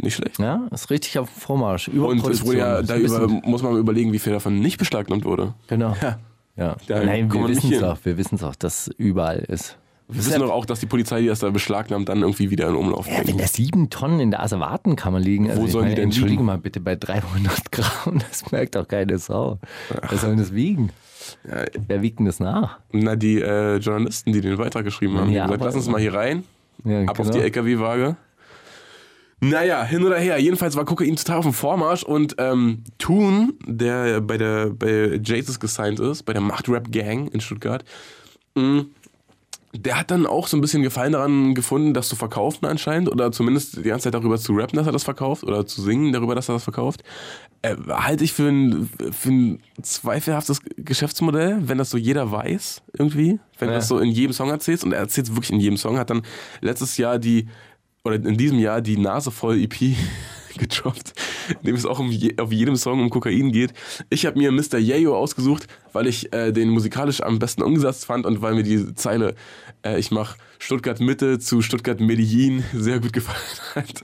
[0.00, 0.38] nicht schlecht.
[0.38, 1.88] Ja, ist richtig auf dem Vormarsch.
[1.88, 5.54] Und es wurde ja, da über, muss man überlegen, wie viel davon nicht beschlagnahmt wurde.
[5.68, 5.94] Genau.
[6.02, 6.18] Ja.
[6.56, 6.76] Ja.
[6.86, 7.98] Da Nein, wir wissen es auch.
[8.04, 9.76] Wir wissen es auch, dass überall ist.
[10.06, 12.74] Wir wissen doch auch, dass die Polizei, die das da beschlagnahmt, dann irgendwie wieder in
[12.74, 13.40] Umlauf Ja, wenn bringt.
[13.40, 16.44] da sieben Tonnen in der Asservatenkammer liegen, also Wo sollen die meine, denn entschuldige liegen?
[16.44, 19.58] mal bitte, bei 300 Gramm, das merkt doch keine Sau.
[20.10, 20.90] Was soll denn das wiegen?
[21.48, 22.78] Ja, Wer wiegt denn das nach?
[22.92, 26.14] Na, die äh, Journalisten, die den Beitrag geschrieben haben, Ja, gesagt, lass uns mal hier
[26.14, 26.44] rein,
[26.84, 27.30] Ja, ab auf genau.
[27.38, 28.16] die LKW-Waage.
[29.40, 30.38] Naja, hin oder her.
[30.38, 35.60] Jedenfalls war Kokain total auf dem Vormarsch und ähm, Toon, der bei der bei Jesus
[35.60, 37.84] gesigned ist, bei der Macht Rap Gang in Stuttgart,
[38.54, 38.84] mh,
[39.76, 43.32] der hat dann auch so ein bisschen Gefallen daran gefunden, das zu verkaufen anscheinend oder
[43.32, 46.34] zumindest die ganze Zeit darüber zu rappen, dass er das verkauft oder zu singen darüber,
[46.34, 47.02] dass er das verkauft.
[47.62, 53.40] Äh, halte ich für ein, für ein zweifelhaftes Geschäftsmodell, wenn das so jeder weiß irgendwie,
[53.58, 53.74] wenn Ja.
[53.74, 55.98] du das so in jedem Song erzählst und er erzählt es wirklich in jedem Song,
[55.98, 56.22] hat dann
[56.60, 57.48] letztes Jahr die
[58.04, 59.96] oder in diesem Jahr die Nase voll EP
[60.58, 61.12] gedroppt,
[61.60, 63.72] in dem es auch um je, auf jedem Song um Kokain geht.
[64.10, 64.78] Ich habe mir Mr.
[64.78, 68.94] Yayo ausgesucht, weil ich äh, den musikalisch am besten umgesetzt fand und weil mir die
[68.94, 69.34] Zeile
[69.84, 73.38] äh, ich mache Stuttgart Mitte zu Stuttgart Medellin sehr gut gefallen
[73.74, 74.02] hat.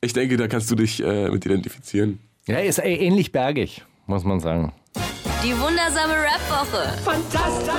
[0.00, 2.18] Ich denke, da kannst du dich äh, mit identifizieren.
[2.46, 4.72] Ja, ist äh, ähnlich bergig, muss man sagen.
[5.42, 6.98] Die wundersame Rap-Woche.
[7.02, 7.74] Fantastisch.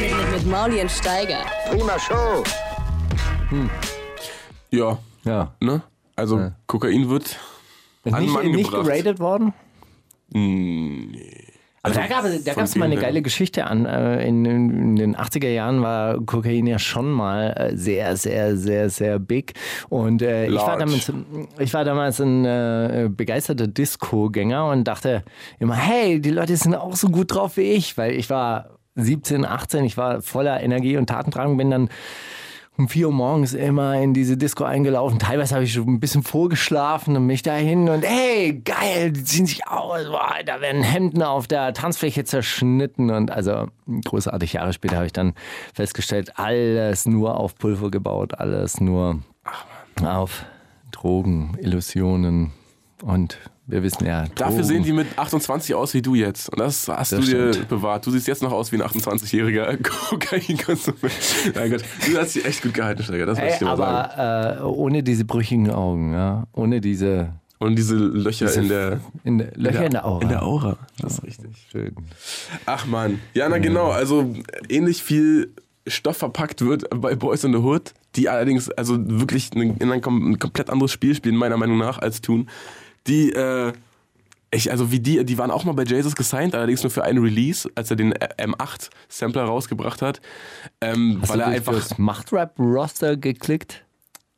[0.00, 1.44] Mit, mit Mauli und Steiger.
[1.70, 2.42] Prima Show.
[4.70, 5.54] Ja, Ja.
[5.60, 5.82] ne?
[6.16, 7.38] Also Kokain wird
[8.04, 8.86] Ist an nicht, Mann nicht gebracht.
[8.86, 9.52] geratet worden?
[10.30, 11.40] Nee.
[11.82, 12.24] Aber da gab
[12.64, 13.84] es mal eine geile Geschichte an.
[13.84, 18.88] Äh, In, in den 80er Jahren war Kokain ja schon mal äh, sehr, sehr, sehr,
[18.88, 19.52] sehr big.
[19.90, 21.12] Und äh, ich, war damals,
[21.58, 25.24] ich war damals ein äh, begeisterter Disco-Gänger und dachte
[25.58, 29.44] immer, hey, die Leute sind auch so gut drauf wie ich, weil ich war 17,
[29.44, 31.90] 18, ich war voller Energie und Tatendrang, bin dann
[32.76, 35.18] um 4 Uhr morgens immer in diese Disco eingelaufen.
[35.18, 39.46] Teilweise habe ich schon ein bisschen vorgeschlafen und mich dahin und hey, geil, die ziehen
[39.46, 40.06] sich aus.
[40.06, 43.68] Boah, da werden Hemden auf der Tanzfläche zerschnitten und also
[44.04, 45.34] großartig Jahre später habe ich dann
[45.72, 49.20] festgestellt, alles nur auf Pulver gebaut, alles nur
[50.04, 50.44] auf
[50.90, 52.52] Drogen, Illusionen
[53.02, 54.24] und wir wissen ja.
[54.34, 54.64] Dafür Drogen.
[54.64, 56.50] sehen die mit 28 aus wie du jetzt.
[56.50, 57.68] Und das hast Das du dir stimmt.
[57.68, 58.04] bewahrt.
[58.06, 59.76] Du siehst jetzt noch aus wie ein 28-jähriger
[60.08, 61.12] Kokainkonsument.
[61.54, 63.26] Mein Gott, du hast dich echt gut gehalten, Steiger.
[63.26, 64.20] Das muss ich dir mal sagen.
[64.20, 69.00] aber äh, ohne diese brüchigen Augen, ja, ohne diese Und diese Löcher diese in der,
[69.24, 70.22] in der, Löcher in der Aura.
[70.22, 70.76] In der Aura.
[71.00, 71.66] Das ist richtig.
[71.70, 71.94] Schön.
[72.66, 73.20] Ach man.
[73.32, 73.90] Ja, na genau.
[73.90, 74.34] Also
[74.68, 75.52] ähnlich viel
[75.86, 80.00] Stoff verpackt wird bei Boys in the Hood, die allerdings also wirklich ein, in ein
[80.02, 82.48] komplett anderes Spiel spielen, meiner Meinung nach, als tun.
[83.06, 83.72] Die, äh,
[84.50, 87.18] ich, also wie die, die waren auch mal bei Jesus gesigned, allerdings nur für einen
[87.18, 90.20] Release, als er den M8-Sampler rausgebracht hat.
[90.80, 91.72] Ähm, Hast weil du er einfach.
[91.74, 93.84] das Machtrap-Roster geklickt?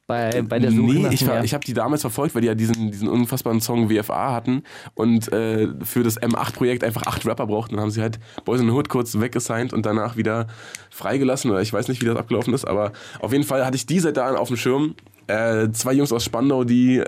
[0.08, 2.54] Bei, bei der Suche Nee, ich, war- ich habe die damals verfolgt, weil die ja
[2.54, 4.62] diesen, diesen unfassbaren Song WFA hatten
[4.94, 7.74] und äh, für das M8-Projekt einfach acht Rapper brauchten.
[7.74, 10.46] Dann haben sie halt Boys in the Hood kurz weggesigned und danach wieder
[10.90, 11.50] freigelassen.
[11.50, 13.98] Oder ich weiß nicht, wie das abgelaufen ist, aber auf jeden Fall hatte ich die
[13.98, 14.94] seit da auf dem Schirm.
[15.26, 17.04] Äh, zwei Jungs aus Spandau, die äh,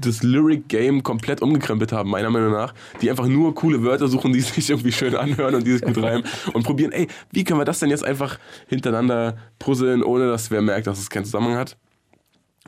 [0.00, 2.74] das Lyric-Game komplett umgekrempelt haben, meiner Meinung nach.
[3.00, 6.02] Die einfach nur coole Wörter suchen, die sich irgendwie schön anhören und die sich gut
[6.02, 10.50] reimen und probieren, ey, wie können wir das denn jetzt einfach hintereinander puzzeln, ohne dass
[10.50, 11.76] wer merkt, dass es keinen Zusammenhang hat?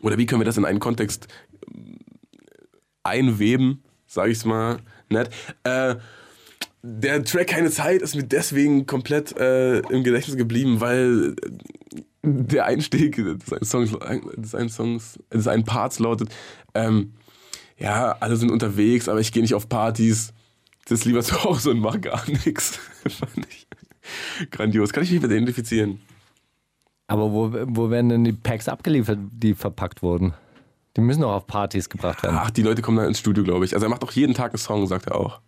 [0.03, 1.29] Oder wie können wir das in einen Kontext
[1.75, 1.99] ähm,
[3.03, 5.31] einweben, sage ich es mal nett.
[5.65, 5.97] Äh,
[6.83, 12.67] der Track Keine Zeit ist mir deswegen komplett äh, im Gedächtnis geblieben, weil äh, der
[12.67, 13.97] Einstieg des einen Songs,
[14.37, 16.31] des einen Songs, des einen Parts lautet,
[16.75, 17.13] ähm,
[17.79, 20.33] ja, alle sind unterwegs, aber ich gehe nicht auf Partys,
[20.87, 22.79] sitze lieber zu Hause und mache gar nichts.
[23.09, 23.67] Fand ich
[24.51, 24.93] grandios.
[24.93, 26.01] Kann ich mich mit identifizieren?
[27.09, 30.35] Aber wo, wo werden denn die Packs abgeliefert, die verpackt wurden?
[30.97, 32.37] Die müssen doch auf Partys gebracht werden.
[32.39, 33.75] Ach, die Leute kommen dann ins Studio, glaube ich.
[33.75, 35.41] Also er macht auch jeden Tag einen Song, sagt er auch.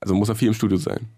[0.00, 1.08] Also muss er viel im Studio sein.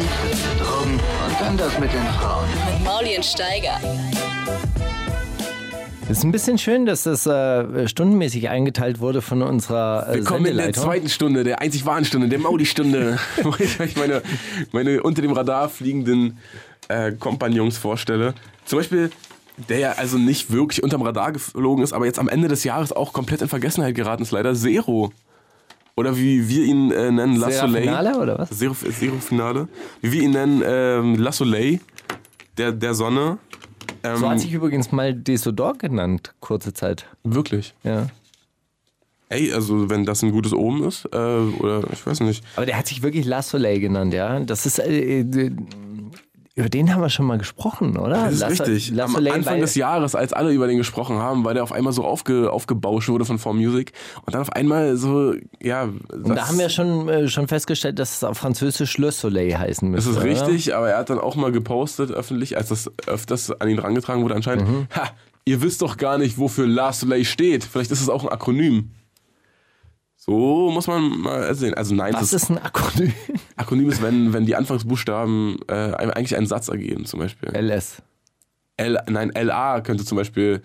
[0.00, 2.48] Krieg, Drogen und dann das mit den Frauen.
[2.66, 3.78] Mit Mauli und Steiger.
[6.08, 10.46] Es ist ein bisschen schön, dass das äh, stundenmäßig eingeteilt wurde von unserer äh, Willkommen
[10.46, 14.22] in der zweiten Stunde, der einzig wahren Stunde, der Maudi-Stunde, wo ich euch meine,
[14.72, 16.38] meine unter dem Radar fliegenden
[16.88, 18.32] äh, Kompagnons vorstelle.
[18.64, 19.10] Zum Beispiel,
[19.68, 22.92] der ja also nicht wirklich unterm Radar geflogen ist, aber jetzt am Ende des Jahres
[22.92, 25.12] auch komplett in Vergessenheit geraten ist, leider Zero.
[25.96, 27.82] Oder wie wir ihn äh, nennen, La Soleil.
[27.82, 28.50] Finale, oder was?
[28.50, 29.68] Zero, Zero Finale.
[30.00, 31.80] Wie wir ihn nennen, ähm, La Soleil,
[32.56, 33.38] der, der Sonne.
[34.02, 37.06] Ähm, So hat sich übrigens mal Desodor genannt, kurze Zeit.
[37.24, 37.74] wirklich.
[37.84, 38.06] Ja.
[39.28, 42.44] Ey, also wenn das ein gutes Omen ist, äh, oder ich weiß nicht.
[42.56, 44.40] Aber der hat sich wirklich La Soleil genannt, ja.
[44.40, 45.50] Das ist, äh, äh,
[46.54, 48.24] über den haben wir schon mal gesprochen, oder?
[48.26, 48.90] Das ist La So- richtig.
[48.90, 51.92] La Am Anfang des Jahres, als alle über den gesprochen haben, weil der auf einmal
[51.94, 53.92] so aufge, aufgebauscht wurde von 4Music
[54.26, 55.84] und dann auf einmal so, ja.
[55.84, 59.90] Und da haben wir schon, äh, schon festgestellt, dass es auf Französisch Le Soleil heißen
[59.92, 60.10] Das müsste.
[60.10, 60.46] ist oder?
[60.48, 64.22] richtig, aber er hat dann auch mal gepostet öffentlich, als das öfters an ihn rangetragen
[64.22, 64.68] wurde anscheinend.
[64.68, 64.86] Mhm.
[64.94, 65.08] Ha,
[65.46, 67.64] ihr wisst doch gar nicht, wofür La Soleil steht.
[67.64, 68.90] Vielleicht ist es auch ein Akronym.
[70.24, 71.74] So muss man mal sehen.
[71.74, 73.12] Also nein, Was das ist ein Akronym?
[73.56, 77.48] Akronym ist, wenn, wenn die Anfangsbuchstaben äh, eigentlich einen Satz ergeben, zum Beispiel.
[77.48, 78.02] LS.
[78.76, 80.62] L, nein, LA könnte zum Beispiel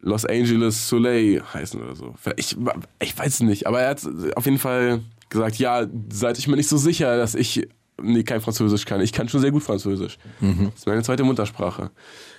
[0.00, 2.14] Los Angeles Soleil heißen oder so.
[2.34, 2.56] Ich,
[3.00, 4.02] ich weiß es nicht, aber er hat
[4.34, 7.68] auf jeden Fall gesagt, ja, seid ich mir nicht so sicher, dass ich
[8.02, 9.00] nee, kein Französisch kann.
[9.00, 10.18] Ich kann schon sehr gut Französisch.
[10.40, 11.92] Das ist meine zweite Muttersprache.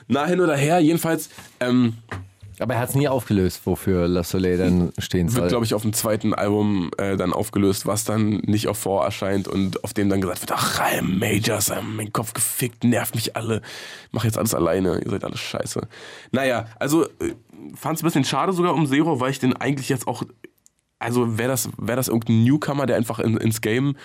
[0.10, 1.30] Na, hin oder her, jedenfalls
[1.62, 1.94] ähm,
[2.60, 5.42] Aber er hat es nie aufgelöst, wofür La Soleil dann stehen soll.
[5.42, 9.04] wird, glaube ich, auf dem zweiten Album äh, dann aufgelöst, was dann nicht auf vor
[9.04, 13.16] erscheint und auf dem dann gesagt wird, ach, Rhyme Majors, äh, mein Kopf gefickt, nervt
[13.16, 13.62] mich alle,
[14.12, 15.82] mach jetzt alles alleine, ihr seid alles scheiße.
[16.32, 17.34] Naja, also äh,
[17.76, 20.24] fand es ein bisschen schade sogar um Zero, weil ich den eigentlich jetzt auch,
[21.00, 23.96] also wäre das, wär das irgendein Newcomer, der einfach in, ins Game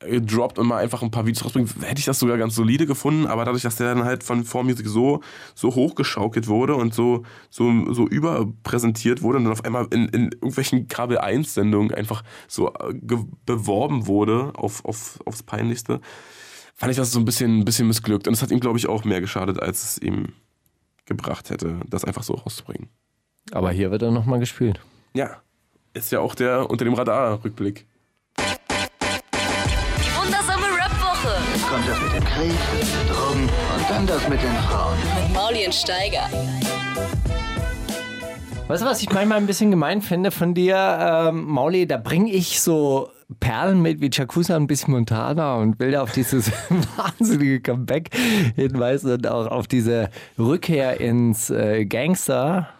[0.00, 3.26] droppt und mal einfach ein paar Videos rausbringt, hätte ich das sogar ganz solide gefunden,
[3.26, 5.22] aber dadurch, dass der dann halt von 4Music so,
[5.56, 10.24] so hochgeschaukelt wurde und so, so, so überpräsentiert wurde und dann auf einmal in, in
[10.30, 12.94] irgendwelchen Kabel 1 Sendungen einfach so äh,
[13.44, 16.00] beworben wurde auf, auf, aufs Peinlichste,
[16.76, 18.88] fand ich das so ein bisschen, ein bisschen missglückt und es hat ihm, glaube ich,
[18.88, 20.28] auch mehr geschadet, als es ihm
[21.06, 22.88] gebracht hätte, das einfach so rauszubringen.
[23.50, 24.80] Aber hier wird er nochmal gespielt.
[25.14, 25.42] Ja,
[25.92, 27.86] ist ja auch der unter dem Radar-Rückblick.
[31.78, 32.52] Kommt das mit dem Krieg,
[33.08, 34.96] Drogen und dann das mit den Frauen.
[34.98, 36.28] mit Mauli und Steiger.
[38.66, 41.86] Weißt du, was ich manchmal ein bisschen gemein finde von dir, ähm, Mauli?
[41.86, 46.10] Da bringe ich so Perlen mit wie Chakusa und bis Montana und will da auf
[46.10, 46.50] dieses
[46.96, 48.10] wahnsinnige Comeback
[48.56, 52.70] hinweisen und auch auf diese Rückkehr ins äh, Gangster,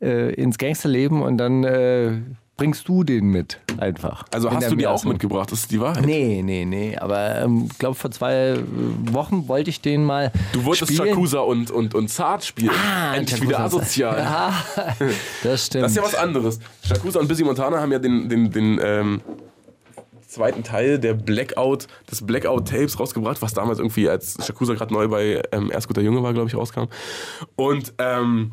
[0.00, 2.12] äh, ins Gangsterleben und dann äh,
[2.56, 4.24] bringst du den mit einfach.
[4.32, 6.04] Also hast du die auch mitgebracht, das ist die Wahrheit.
[6.04, 6.96] Nee, nee, nee.
[6.96, 8.58] Aber ich ähm, glaube, vor zwei äh,
[9.12, 10.30] Wochen wollte ich den mal.
[10.52, 11.08] Du wolltest spielen.
[11.08, 12.70] Yakuza und, und, und Zart spielen.
[12.70, 13.48] Ah, Endlich Yakuza.
[13.48, 14.18] wieder asozial.
[14.18, 14.52] Ja,
[15.42, 15.84] das stimmt.
[15.84, 16.60] Das ist ja was anderes.
[16.84, 19.20] Yakuza und Busy Montana haben ja den, den, den ähm,
[20.26, 25.42] zweiten Teil der Blackout, des Blackout-Tapes rausgebracht, was damals irgendwie als Yakuza gerade neu bei
[25.52, 26.84] ähm, Erst guter Junge war, glaube ich, rauskam.
[27.56, 28.52] Und ähm,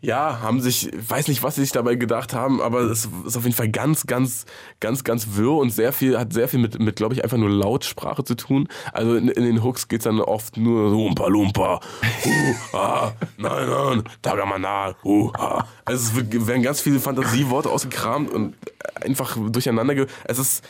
[0.00, 3.44] ja, haben sich, weiß nicht, was sie sich dabei gedacht haben, aber es ist auf
[3.44, 4.46] jeden Fall ganz, ganz,
[4.80, 7.50] ganz, ganz wirr und sehr viel, hat sehr viel mit, mit glaube ich, einfach nur
[7.50, 8.68] Lautsprache zu tun.
[8.92, 11.80] Also in, in den Hooks geht's dann oft nur so Umpa Lumpa,
[12.24, 15.64] uh, ah, nein, nein, Tagamana, uh, ah.
[15.84, 18.54] Also es werden ganz viele Fantasieworte ausgekramt und
[19.00, 19.94] einfach durcheinander.
[19.94, 20.64] Ge es ist,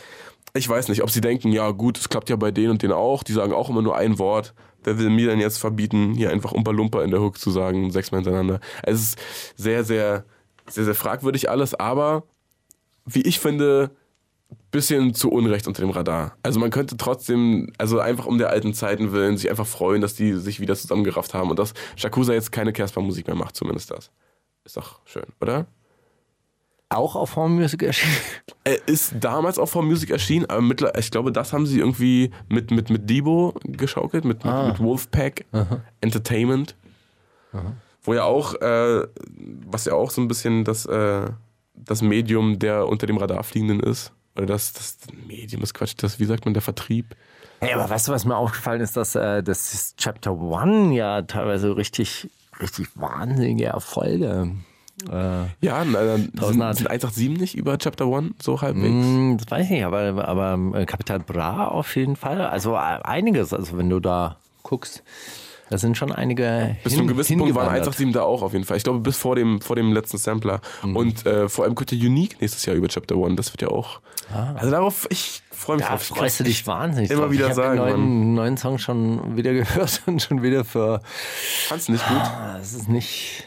[0.53, 2.93] ich weiß nicht, ob sie denken, ja gut, es klappt ja bei denen und denen
[2.93, 4.53] auch, die sagen auch immer nur ein Wort.
[4.83, 7.91] Wer will mir dann jetzt verbieten, hier einfach Umpa Lumpa in der Hook zu sagen,
[7.91, 8.59] sechsmal hintereinander.
[8.83, 9.19] Es ist
[9.55, 10.25] sehr, sehr,
[10.69, 12.23] sehr, sehr fragwürdig alles, aber
[13.05, 13.91] wie ich finde,
[14.71, 16.37] bisschen zu Unrecht unter dem Radar.
[16.43, 20.15] Also man könnte trotzdem, also einfach um der alten Zeiten willen, sich einfach freuen, dass
[20.15, 24.11] die sich wieder zusammengerafft haben und dass Shakusa jetzt keine Casper-Musik mehr macht, zumindest das.
[24.63, 25.67] Ist doch schön, oder?
[26.89, 28.15] Auch auf Home Music erschienen.
[28.63, 32.31] Er ist damals auch vor Music erschienen, aber mittler, ich glaube, das haben sie irgendwie
[32.49, 35.45] mit, mit, mit Debo geschaukelt, mit, mit, mit Wolfpack
[36.01, 36.75] Entertainment.
[38.01, 39.07] Wo ja auch, äh,
[39.65, 41.27] was ja auch so ein bisschen das, äh,
[41.75, 44.11] das Medium der unter dem Radar fliegenden ist.
[44.35, 47.15] Oder das, das Medium ist Quatsch, das, wie sagt man, der Vertrieb.
[47.59, 51.75] Hey, aber weißt du, was mir aufgefallen ist, dass äh, das Chapter One ja teilweise
[51.75, 52.29] richtig,
[52.61, 54.51] richtig wahnsinnige Erfolge.
[55.11, 58.87] Äh, Ja, na, sind, Tausend sind 187 nicht über Chapter One so halbwegs.
[58.87, 62.41] hm, das weiß ich nicht, aber, aber äh, Capital Bra auf jeden Fall.
[62.41, 65.03] Also äh, einiges, also wenn du da guckst,
[65.69, 66.75] da sind schon einige.
[66.83, 68.77] Bis zu einem gewissen Punkt waren 187 da auch auf jeden Fall.
[68.77, 70.61] Ich glaube, bis vor dem, vor dem letzten Sampler.
[70.83, 70.95] Mhm.
[70.95, 73.35] Und äh, vor allem kommt der Unique nächstes Jahr über Chapter One.
[73.35, 73.99] Das wird ja auch.
[74.55, 75.89] Also darauf, ich freue mich Ah.
[75.89, 76.09] Ja, drauf.
[76.11, 77.09] Ich freust du dich wahnsinnig.
[77.11, 77.31] Immer drauf.
[77.31, 77.91] wieder ich sagen, den Mann.
[77.99, 81.01] neuen, neuen Song schon wieder gehört und schon wieder für.
[81.67, 82.21] Fand's nicht gut.
[82.57, 83.43] Das ist nicht.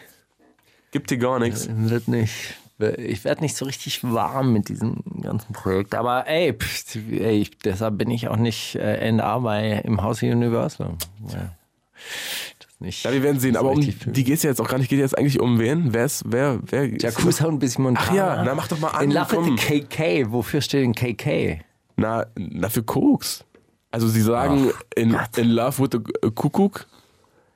[0.93, 1.69] Gibt dir gar nichts.
[1.71, 2.55] Wird nicht.
[2.99, 5.95] Ich werde nicht so richtig warm mit diesem ganzen Projekt.
[5.95, 10.23] Aber ey, pff, ey ich, deshalb bin ich auch nicht äh, NA bei im Haus
[10.23, 10.95] Universal.
[11.29, 11.55] Ja.
[12.59, 13.05] Das nicht.
[13.05, 13.55] Ja, wir werden sehen.
[13.55, 14.89] so Aber um die geht's ja jetzt auch gar nicht.
[14.89, 15.93] Geht jetzt eigentlich um wen?
[15.95, 16.87] Wer ist, wer, wer?
[16.87, 18.09] Yakuza und ein bisschen Montana.
[18.11, 19.53] Ach ja, na, mach doch mal an, In Love komm.
[19.53, 20.33] with the KK.
[20.33, 21.61] Wofür steht denn KK?
[21.97, 23.45] Na, na, für Koks.
[23.93, 26.87] Also sie sagen in, in Love with the Kuckuck.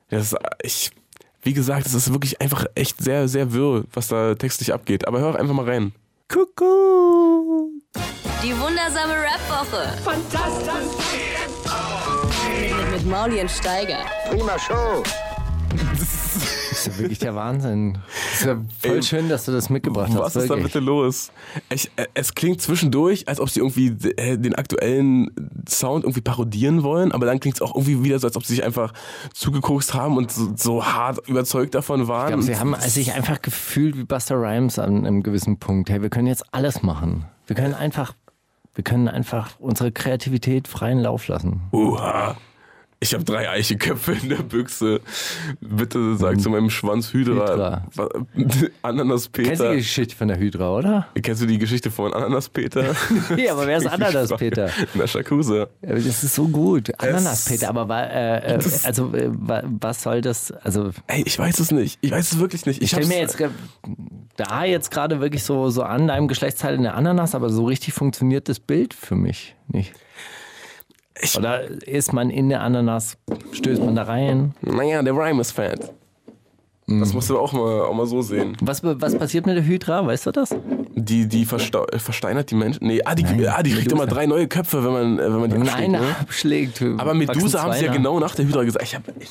[0.09, 0.91] Das ist, ich,
[1.47, 5.07] wie gesagt, es ist wirklich einfach echt sehr, sehr wirr, was da textlich abgeht.
[5.07, 5.93] Aber hör einfach mal rein.
[6.27, 7.69] Kuckuck.
[8.43, 9.97] Die wundersame Rap-Woche.
[10.03, 10.73] Fantastisch.
[12.59, 13.99] Mit, mit Mauli und Steiger.
[14.29, 15.03] Prima Show.
[16.87, 17.97] Das ist ja wirklich der Wahnsinn.
[18.33, 20.19] Ist ja voll Ey, schön, dass du das mitgebracht hast.
[20.19, 20.73] Was ist da wirklich.
[20.73, 21.31] bitte los?
[21.69, 25.31] Ich, äh, es klingt zwischendurch, als ob sie irgendwie äh, den aktuellen
[25.67, 28.55] Sound irgendwie parodieren wollen, aber dann klingt es auch irgendwie wieder so, als ob sie
[28.55, 28.93] sich einfach
[29.33, 32.27] zugekokst haben und so, so hart überzeugt davon waren.
[32.27, 35.89] Ich glaube, sie haben sich einfach gefühlt wie Buster Rhymes an einem gewissen Punkt.
[35.89, 37.25] Hey, wir können jetzt alles machen.
[37.47, 38.13] Wir können einfach,
[38.75, 41.61] wir können einfach unsere Kreativität freien Lauf lassen.
[41.71, 42.35] Uha.
[42.99, 45.01] Ich habe drei Eichelköpfe in der Büchse.
[45.61, 47.83] Bitte sag zu meinem Schwanz Hydra.
[47.93, 48.09] Hydra.
[48.81, 49.75] Ananas Kennst du die Peter.
[49.75, 51.07] Geschichte von der Hydra, oder?
[51.21, 52.95] Kennst du die Geschichte von Ananas Peter?
[53.37, 54.71] Ja, aber wer ist Ananas Peter?
[54.95, 55.67] Na, Shakusa.
[55.83, 56.91] Ja, Das ist so gut.
[56.99, 60.51] Ananas Peter, aber wa- äh, äh, also äh, wa- was soll das?
[60.51, 61.99] Also Ey, ich weiß es nicht.
[62.01, 62.77] Ich weiß es wirklich nicht.
[62.77, 63.37] ich Ich stelle mir jetzt
[64.37, 68.49] da jetzt gerade wirklich so, so an deinem Geschlechtsteil eine Ananas, aber so richtig funktioniert
[68.49, 69.93] das Bild für mich nicht.
[71.21, 73.17] Ich- Oder ist man in der Ananas,
[73.51, 74.53] stößt man da rein?
[74.61, 75.91] Naja, der Rhyme ist fat.
[76.89, 77.01] Mhm.
[77.01, 78.55] Das musst du auch mal, auch mal so sehen.
[78.61, 80.55] Was, was passiert mit der Hydra, weißt du das?
[80.95, 82.87] Die, die versteinert die Menschen.
[82.87, 85.39] Nee, ah, die, Nein, ah, die kriegt immer drei neue Köpfe, wenn man, äh, wenn
[85.41, 86.15] man die abschlägt, eine ne?
[86.21, 86.81] abschlägt.
[86.97, 88.85] Aber Medusa haben sie ja genau nach der Hydra gesagt.
[88.85, 89.29] Ich hab, ich,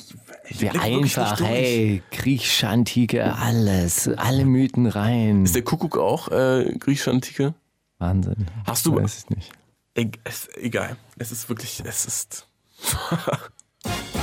[0.51, 0.79] ich nicht
[1.19, 5.45] einfach, hey, griechische Antike, alles, alle Mythen rein.
[5.45, 7.55] Ist der Kuckuck auch äh, griechische Antike?
[7.99, 8.47] Wahnsinn.
[8.67, 9.53] Hast du- Weiß ich nicht.
[9.97, 10.97] E es, egal.
[11.19, 12.47] Es ist wirklich, es ist.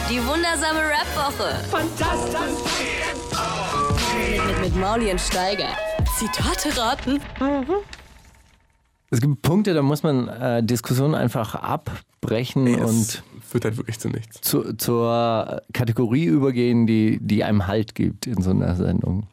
[0.09, 1.55] Die wundersame Rap-Woche.
[1.69, 2.39] Fantastisch.
[4.29, 5.69] Mit, mit, mit Mauli und Steiger.
[6.17, 7.19] Zitate raten.
[9.09, 13.99] Es gibt Punkte, da muss man äh, Diskussionen einfach abbrechen Ey, und führt halt wirklich
[13.99, 14.41] zu nichts.
[14.41, 19.27] zu, zur Kategorie übergehen, die, die einem Halt gibt in so einer Sendung.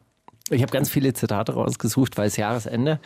[0.49, 2.99] Ich habe ganz viele Zitate rausgesucht, weil es Jahresende.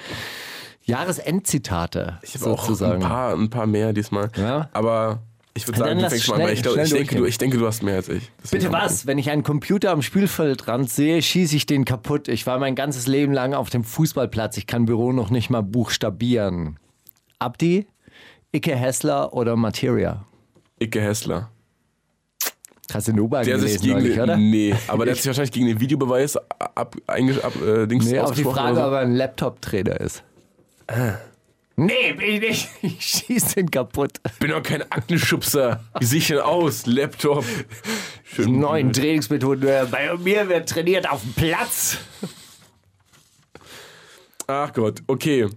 [0.85, 3.01] Jahresendzitate Ich habe auch sozusagen.
[3.03, 4.29] ein paar, ein paar mehr diesmal.
[4.37, 4.69] Ja?
[4.73, 5.19] Aber
[5.53, 7.37] ich würde sagen, du fängst mal schnell- an, weil ich, glaub, ich, denke, du, ich
[7.37, 8.31] denke, du hast mehr als ich.
[8.43, 9.07] Deswegen Bitte was?
[9.07, 12.27] Wenn ich einen Computer am Spielfeldrand sehe, schieße ich den kaputt.
[12.27, 14.57] Ich war mein ganzes Leben lang auf dem Fußballplatz.
[14.57, 16.77] Ich kann Büro noch nicht mal buchstabieren.
[17.39, 17.87] Abdi,
[18.51, 20.25] Icke Hessler oder Materia?
[20.79, 21.49] Icke Hessler.
[22.93, 24.37] Hast du den Ober Der sich gelesen gegen neulich, oder?
[24.37, 28.19] Nee, aber der hat sich wahrscheinlich gegen den Videobeweis ab, einge, ab äh, Dings Nee,
[28.19, 30.23] auf die Frage, oder ob er ein Laptop-Trainer ist.
[31.77, 32.69] Nee, bin ich nicht.
[32.81, 34.19] Ich schieße den kaputt.
[34.39, 35.83] Bin doch kein Aktenschubser.
[35.99, 36.85] Wie sehe ich denn aus?
[36.85, 37.43] Laptop.
[38.23, 38.59] Schön.
[38.59, 39.89] Neuen Trainingsmethoden.
[39.91, 41.97] Bei mir wird trainiert auf dem Platz.
[44.47, 45.49] Ach Gott, okay.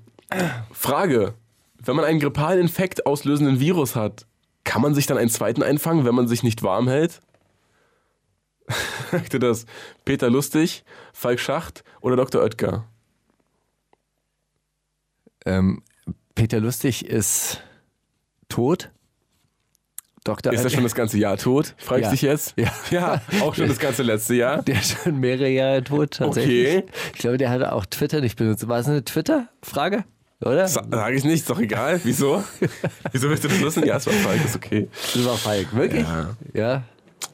[0.73, 1.35] Frage.
[1.81, 4.27] Wenn man einen grippalen Infekt auslösenden Virus hat,
[4.65, 7.21] kann man sich dann einen zweiten einfangen, wenn man sich nicht warm hält?
[9.11, 9.67] Sagte das
[10.05, 12.43] Peter Lustig, Falk Schacht oder Dr.
[12.43, 12.85] Oetker?
[15.49, 15.83] Ähm,
[16.35, 17.61] Peter Lustig ist
[18.49, 18.91] tot.
[20.25, 20.53] Dr.
[20.53, 21.75] Ist er schon das ganze Jahr tot?
[21.79, 22.11] Frag ich Ja.
[22.11, 22.55] dich jetzt?
[22.57, 22.71] Ja.
[22.91, 24.63] ja, auch schon das ganze letzte Jahr.
[24.65, 26.77] Der ist schon mehrere Jahre tot, tatsächlich.
[26.79, 26.87] Okay.
[27.15, 28.69] Ich glaube, der hat auch Twitter nicht benutzt.
[28.69, 30.05] War es eine Twitter-Frage?
[30.41, 30.69] Oder?
[30.69, 32.01] Sa- Sag ich nicht, ist doch egal.
[32.05, 32.45] Wieso?
[33.13, 33.87] Wieso willst du das wissen?
[33.87, 34.89] Ja, es war Falk, ist okay.
[35.15, 35.75] Das war Falk.
[35.75, 36.03] Wirklich?
[36.07, 36.37] Ja.
[36.53, 36.83] Ja.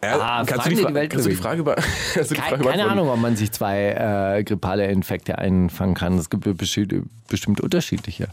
[0.05, 1.37] Ja, Ah, kannst, du die die Welt kannst du die.
[1.37, 1.63] Frage
[2.15, 2.85] die Keine, keine?
[2.87, 6.19] Ahnung, ob man sich zwei äh, grippale Infekte einfangen kann.
[6.19, 6.93] Es gibt bestimmt,
[7.29, 8.29] bestimmt unterschiedliche.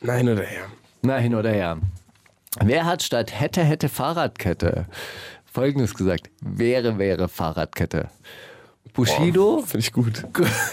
[0.00, 0.64] Nein oder her.
[1.02, 1.78] Na, hin oder her.
[2.62, 4.86] Wer hat statt hätte, hätte Fahrradkette
[5.44, 6.30] Folgendes gesagt?
[6.40, 8.08] Wäre, wäre Fahrradkette.
[8.92, 10.24] Bushido, Finde ich gut.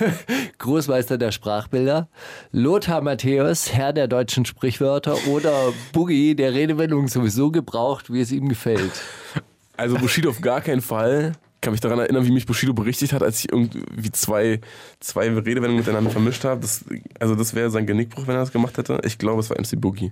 [0.60, 2.08] Großmeister der Sprachbilder,
[2.52, 8.48] Lothar Matthäus, Herr der deutschen Sprichwörter oder Boogie, der Redewendung sowieso gebraucht, wie es ihm
[8.48, 8.92] gefällt.
[9.78, 11.34] Also Bushido auf gar keinen Fall.
[11.56, 14.62] Ich kann mich daran erinnern, wie mich Bushido berichtigt hat, als ich irgendwie zwei,
[15.00, 16.62] zwei Redewendungen miteinander vermischt habe.
[16.62, 16.84] Das,
[17.20, 19.00] also das wäre sein Genickbruch, wenn er das gemacht hätte.
[19.04, 20.12] Ich glaube, es war MC Boogie.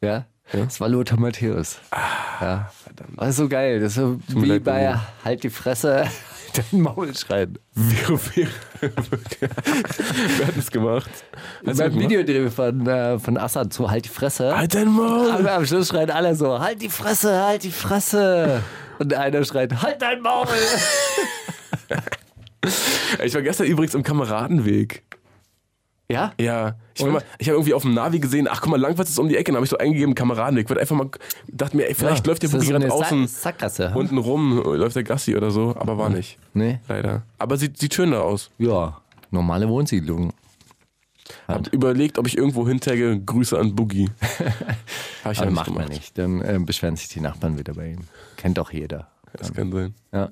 [0.00, 0.26] Ja?
[0.52, 1.78] Das war Lothar Matthäus.
[2.40, 2.70] ja.
[2.82, 3.16] Verdammt.
[3.16, 3.80] War so geil.
[3.80, 5.00] Das ist wie leid, bei Boogie.
[5.24, 6.06] Halt die Fresse,
[6.72, 7.58] dein Maul schreien.
[7.74, 8.50] Wäre, wäre.
[8.80, 11.10] Wer hat das gemacht?
[11.66, 11.98] Hast du Beim?
[12.00, 14.56] Videodreh von, äh, von Assad so Halt die Fresse.
[14.56, 15.30] Halt dein Maul!
[15.30, 18.62] Aber am Schluss schreien alle so, halt die Fresse, halt die Fresse.
[18.98, 20.46] Und einer schreit, halt dein Maul.
[23.24, 25.02] Ich war gestern übrigens im Kameradenweg.
[26.10, 26.32] ja?
[26.38, 29.18] Ja, ich, mal- ich habe irgendwie auf dem Navi gesehen, ach guck mal, Langwitz ist
[29.18, 30.64] um die Ecke, dann habe ich so eingegeben, Kameradenweg.
[30.64, 31.08] Ich wollte einfach mal,
[31.48, 33.92] dachte mir, ey, vielleicht läuft der Boogie so gerade außen Sa Sackgasse.
[33.94, 36.38] unten rum, läuft der Gassi oder so, aber war nicht.
[36.54, 36.80] Nee.
[36.88, 37.22] Leider.
[37.38, 38.50] Aber sieht, sieht schön da aus.
[38.58, 40.32] Ja, normale Wohnsiedlung.
[41.46, 44.10] Hab überlegt, ob ich irgendwo hintagge, Grüße an Boogie.
[45.24, 45.90] Habe ich Aber macht man gemacht.
[45.90, 46.18] nicht.
[46.18, 48.00] Dann äh, beschweren sich die Nachbarn wieder bei ihm.
[48.36, 49.08] Kennt doch jeder.
[49.34, 49.94] Das kann sein.
[50.12, 50.30] Ja.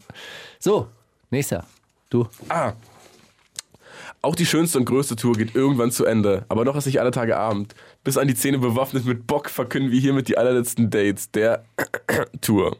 [0.58, 0.88] So,
[1.30, 1.64] nächster.
[2.10, 2.26] Du.
[2.48, 2.72] Ah.
[4.22, 6.44] Auch die schönste und größte Tour geht irgendwann zu Ende.
[6.48, 7.74] Aber noch ist nicht alle Tage Abend.
[8.02, 11.64] Bis an die Zähne bewaffnet mit Bock verkünden wir hiermit die allerletzten Dates der
[12.40, 12.76] Tour.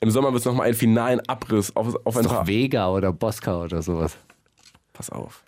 [0.00, 3.12] Im Sommer wird es nochmal einen finalen Abriss auf, auf ein Ist doch Vega oder
[3.12, 4.16] Bosca oder sowas.
[4.92, 5.42] Pass auf.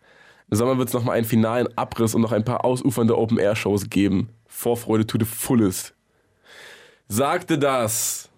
[0.50, 4.30] Im Sommer wird es nochmal einen finalen Abriss und noch ein paar ausufernde Open-Air-Shows geben.
[4.48, 5.94] Vorfreude to the fullest.
[7.08, 8.28] Sagte das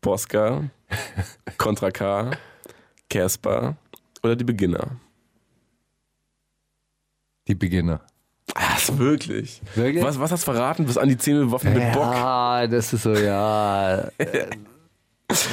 [0.00, 0.64] Posca,
[1.58, 2.30] Contra K,
[3.10, 3.76] Casper
[4.22, 4.96] oder die Beginner?
[7.48, 8.00] Die Beginner.
[8.54, 9.60] Ah, Was, wirklich?
[9.74, 10.02] Wirklich?
[10.02, 10.86] Was, was hast du verraten?
[10.86, 12.14] Bis an die Zähne bewaffnet mit Bock?
[12.14, 14.08] Ja, das ist so, ja.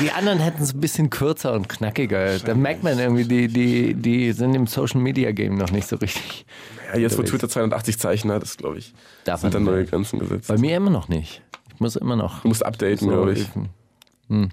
[0.02, 2.40] Die anderen hätten es ein bisschen kürzer und knackiger.
[2.40, 5.98] Da merkt man irgendwie, die, die, die sind im Social Media Game noch nicht so
[5.98, 6.46] richtig.
[6.94, 8.94] Ja, jetzt, wo Twitter 280 Zeichen hat, ist, glaube ich,
[9.26, 10.48] Darf sind man dann nicht neue Grenzen gesetzt.
[10.48, 11.42] Bei mir immer noch nicht.
[11.74, 12.42] Ich muss immer noch.
[12.42, 13.48] Du musst updaten, glaube ich.
[14.30, 14.50] Hm.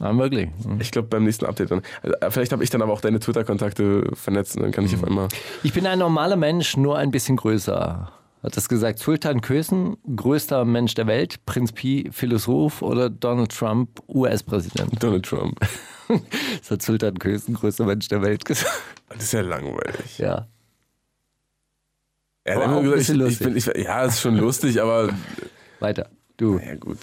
[0.00, 0.48] Ah, wirklich.
[0.64, 0.80] Hm.
[0.80, 1.82] Ich glaube, beim nächsten Update dann.
[2.02, 4.98] Also, vielleicht habe ich dann aber auch deine Twitter-Kontakte vernetzt und dann kann ich Hm.
[5.00, 5.28] auf einmal.
[5.62, 8.10] Ich bin ein normaler Mensch, nur ein bisschen größer.
[8.44, 14.02] Hat das gesagt Sultan Kösen, größter Mensch der Welt, Prinz Pi, Philosoph oder Donald Trump,
[14.06, 15.02] US-Präsident?
[15.02, 15.58] Donald Trump.
[16.58, 18.78] Das hat Sultan Kösen, größter Mensch der Welt, gesagt.
[19.08, 20.18] Das ist ja langweilig.
[20.18, 20.46] Ja.
[22.44, 25.08] Er hat immer ein gesagt, ich, ich bin, ich, ja, ist schon lustig, aber
[25.80, 26.10] Weiter.
[26.36, 26.58] Du.
[26.58, 26.98] ja gut.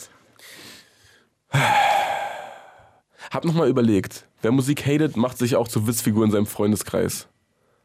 [3.32, 7.28] Hab nochmal überlegt, wer Musik hatet, macht sich auch zur Witzfigur in seinem Freundeskreis.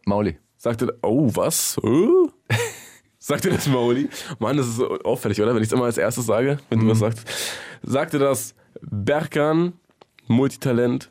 [0.04, 0.38] Mauli.
[0.58, 1.78] Sagte, oh, was?
[3.26, 3.32] Hä?
[3.32, 4.08] Sagte das Mauli?
[4.38, 5.54] Mann, das ist so auffällig, oder?
[5.54, 7.26] Wenn ich es immer als erstes sage, wenn du was sagst.
[7.82, 9.72] Sagte das Berkan,
[10.26, 11.10] Multitalent,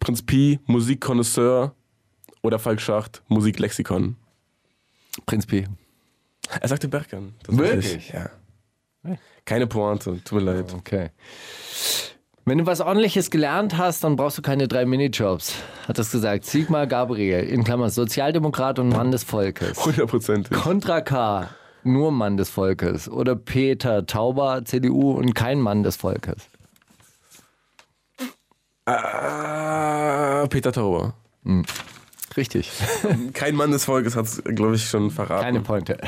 [0.00, 1.74] Prinz Pi, Musikkonnoisseur
[2.42, 4.16] oder Falk Schacht, Musiklexikon?
[5.26, 5.66] Prinz Pi.
[6.60, 7.34] Er sagte Berkan.
[7.46, 8.12] Wirklich?
[8.12, 8.30] Ja.
[9.44, 10.72] Keine Pointe, tut mir leid.
[10.72, 11.10] Okay.
[12.44, 15.54] Wenn du was ordentliches gelernt hast, dann brauchst du keine drei Minijobs,
[15.86, 16.44] hat das gesagt.
[16.44, 19.84] Sigmar Gabriel, in Klammern Sozialdemokrat und Mann des Volkes.
[19.84, 20.56] Hundertprozentig.
[20.56, 21.50] Contra K,
[21.84, 23.08] nur Mann des Volkes.
[23.08, 26.48] Oder Peter Tauber, CDU und kein Mann des Volkes.
[28.86, 31.14] Ah, Peter Tauber.
[32.36, 32.70] Richtig.
[33.34, 35.44] Kein Mann des Volkes hat es, glaube ich, schon verraten.
[35.44, 35.98] Keine Pointe.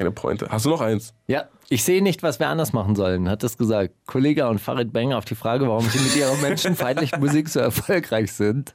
[0.00, 0.46] Keine Pointe.
[0.48, 1.12] Hast du noch eins?
[1.26, 3.92] Ja, ich sehe nicht, was wir anders machen sollen, hat das gesagt.
[4.06, 8.32] Kollege und Farid Bang auf die Frage, warum sie mit ihrer menschenfeindlichen Musik so erfolgreich
[8.32, 8.74] sind.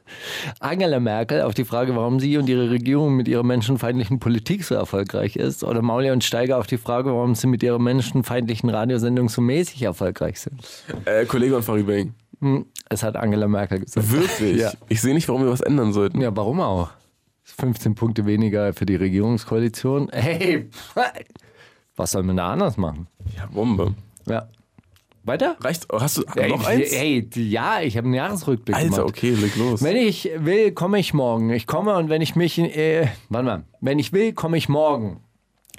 [0.60, 4.76] Angela Merkel auf die Frage, warum sie und ihre Regierung mit ihrer menschenfeindlichen Politik so
[4.76, 5.64] erfolgreich ist.
[5.64, 9.82] Oder Mauli und Steiger auf die Frage, warum sie mit ihrer menschenfeindlichen Radiosendung so mäßig
[9.82, 10.62] erfolgreich sind.
[11.06, 12.14] Äh, Kollege und Farid Bang.
[12.40, 14.12] Hm, Es hat Angela Merkel gesagt.
[14.12, 14.58] Wirklich?
[14.62, 14.74] Ja.
[14.90, 16.22] Ich sehe nicht, warum wir was ändern sollten.
[16.22, 16.92] Ja, warum auch?
[17.58, 20.10] 15 Punkte weniger für die Regierungskoalition.
[20.12, 20.70] Hey,
[21.96, 23.08] was soll man da anders machen?
[23.38, 23.96] Ja, Bombe.
[24.28, 24.50] Ja.
[25.24, 25.56] Weiter?
[25.60, 25.88] Reicht?
[25.92, 26.92] oh, Hast du Ey, noch eins?
[26.92, 29.10] Ey, ja, ich habe einen Jahresrückblick Alter, gemacht.
[29.10, 29.82] okay, leg los.
[29.82, 31.50] Wenn ich will, komme ich morgen.
[31.50, 35.22] Ich komme und wenn ich mich, äh, warte mal, wenn ich will, komme ich morgen.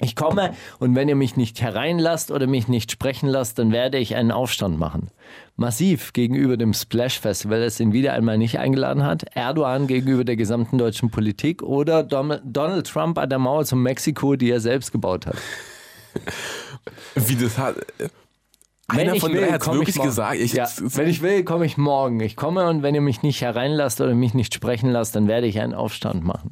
[0.01, 3.97] Ich komme und wenn ihr mich nicht hereinlasst oder mich nicht sprechen lasst, dann werde
[3.97, 5.09] ich einen Aufstand machen.
[5.55, 9.23] Massiv gegenüber dem Splash Festival, das ihn wieder einmal nicht eingeladen hat.
[9.35, 14.51] Erdogan gegenüber der gesamten deutschen Politik oder Donald Trump an der Mauer zu Mexiko, die
[14.51, 15.37] er selbst gebaut hat.
[17.15, 17.77] Wie das hat.
[17.99, 18.09] äh,
[18.89, 20.09] Wenn Einer ich von will, drei hat ich wirklich morgen.
[20.09, 20.37] gesagt.
[20.39, 22.19] Ich, ja, wenn ich will, komme ich morgen.
[22.19, 25.47] Ich komme und wenn ihr mich nicht hereinlasst oder mich nicht sprechen lasst, dann werde
[25.47, 26.51] ich einen Aufstand machen.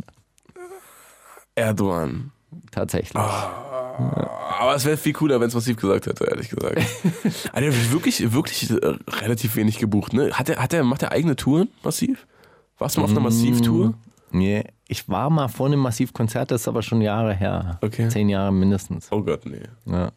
[1.55, 2.31] Erdogan.
[2.71, 3.15] Tatsächlich.
[3.15, 6.77] Aber es wäre viel cooler, wenn es massiv gesagt hätte, ehrlich gesagt.
[7.53, 10.31] Alter, wirklich, wirklich äh, relativ wenig gebucht, ne?
[10.33, 12.27] Hat er, hat er, macht er eigene Touren massiv?
[12.77, 13.93] Warst du mal auf einer Massiv-Tour?
[14.31, 17.79] Nee, ich war mal vor einem Massivkonzert, das ist aber schon Jahre her.
[17.81, 18.09] Okay.
[18.09, 19.07] Zehn Jahre mindestens.
[19.11, 19.61] Oh Gott, nee.
[19.85, 20.11] Ja.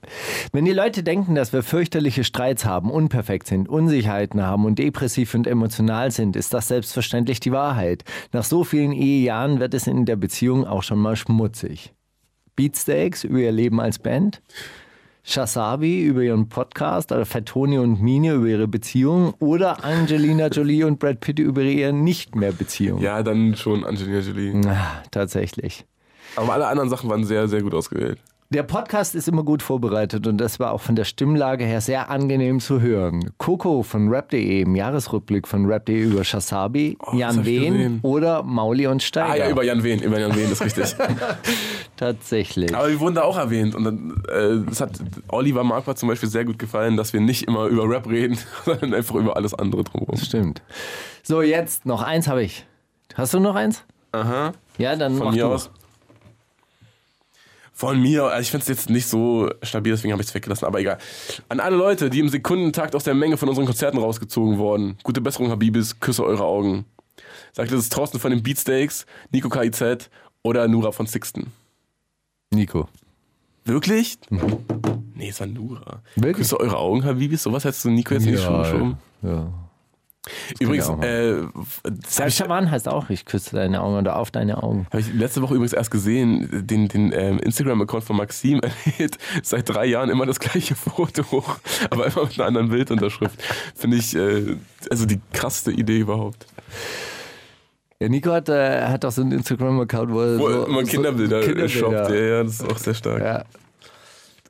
[0.52, 5.34] Wenn die Leute denken, dass wir fürchterliche Streits haben, unperfekt sind, Unsicherheiten haben und depressiv
[5.34, 8.02] und emotional sind, ist das selbstverständlich die Wahrheit.
[8.32, 11.94] Nach so vielen Ehejahren wird es in der Beziehung auch schon mal schmutzig.
[12.58, 14.42] Beatsteaks über ihr Leben als Band,
[15.22, 20.98] Shasabi über ihren Podcast, oder Fatoni und Mine über ihre Beziehung oder Angelina Jolie und
[20.98, 23.00] Brad Pitt über ihre nicht mehr Beziehung.
[23.00, 24.60] Ja, dann schon Angelina Jolie.
[24.66, 25.86] Ah, tatsächlich.
[26.34, 28.18] Aber alle anderen Sachen waren sehr, sehr gut ausgewählt.
[28.50, 32.08] Der Podcast ist immer gut vorbereitet und das war auch von der Stimmlage her sehr
[32.08, 33.30] angenehm zu hören.
[33.36, 39.02] Coco von rap.de im Jahresrückblick von rap.de über Shasabi, Oh, Jan Wehn oder Mauli und
[39.02, 39.32] Steiger.
[39.32, 40.96] Ah ja, über Jan Wehn, über Jan Wehn, ist richtig.
[41.98, 42.74] Tatsächlich.
[42.74, 43.74] Aber wir wurden da auch erwähnt.
[43.74, 44.92] Und dann, äh, es hat
[45.28, 48.94] Oliver Marquardt zum Beispiel sehr gut gefallen, dass wir nicht immer über Rap reden, sondern
[48.94, 50.16] einfach über alles andere drumherum.
[50.16, 50.62] Stimmt.
[51.22, 52.64] So, jetzt noch eins habe ich.
[53.14, 53.84] Hast du noch eins?
[54.12, 54.52] Aha.
[54.78, 55.52] Ja, dann Von mach mir du.
[55.52, 55.70] aus.
[57.78, 60.64] Von mir, also ich finde es jetzt nicht so stabil, deswegen habe ich es weggelassen,
[60.64, 60.98] aber egal.
[61.48, 64.98] An alle Leute, die im Sekundentakt aus der Menge von unseren Konzerten rausgezogen wurden.
[65.04, 66.86] Gute Besserung, Habibis, küsse eure Augen.
[67.52, 70.10] Sagt es ist Thorsten von den Beatsteaks, Nico KIZ
[70.42, 71.52] oder Nura von Sixten.
[72.52, 72.88] Nico.
[73.64, 74.18] Wirklich?
[75.14, 76.02] Nee, es war Nura.
[76.16, 76.38] Wirklich?
[76.38, 78.98] Küsse eure Augen, Habibis, sowas hättest du Nico jetzt in die Schuhe geschoben.
[79.22, 79.52] ja.
[80.58, 84.86] Übrigens, äh, Schaban heißt auch, ich küsse deine Augen oder auf deine Augen.
[84.90, 89.68] Habe ich letzte Woche übrigens erst gesehen, den, den ähm, Instagram-Account von Maxim erhält seit
[89.68, 91.56] drei Jahren immer das gleiche Foto hoch,
[91.90, 93.42] aber immer mit einer anderen Bildunterschrift.
[93.74, 94.56] Finde ich, äh,
[94.90, 96.46] also die krasseste Idee überhaupt.
[98.00, 101.42] Ja, Nico hat, äh, hat auch so einen Instagram-Account, wo er Wo so, immer Kinderbilder,
[101.42, 101.68] so Kinderbilder.
[101.68, 102.10] shoppt.
[102.10, 103.20] Ja, ja, das ist auch sehr stark.
[103.20, 103.44] Ja.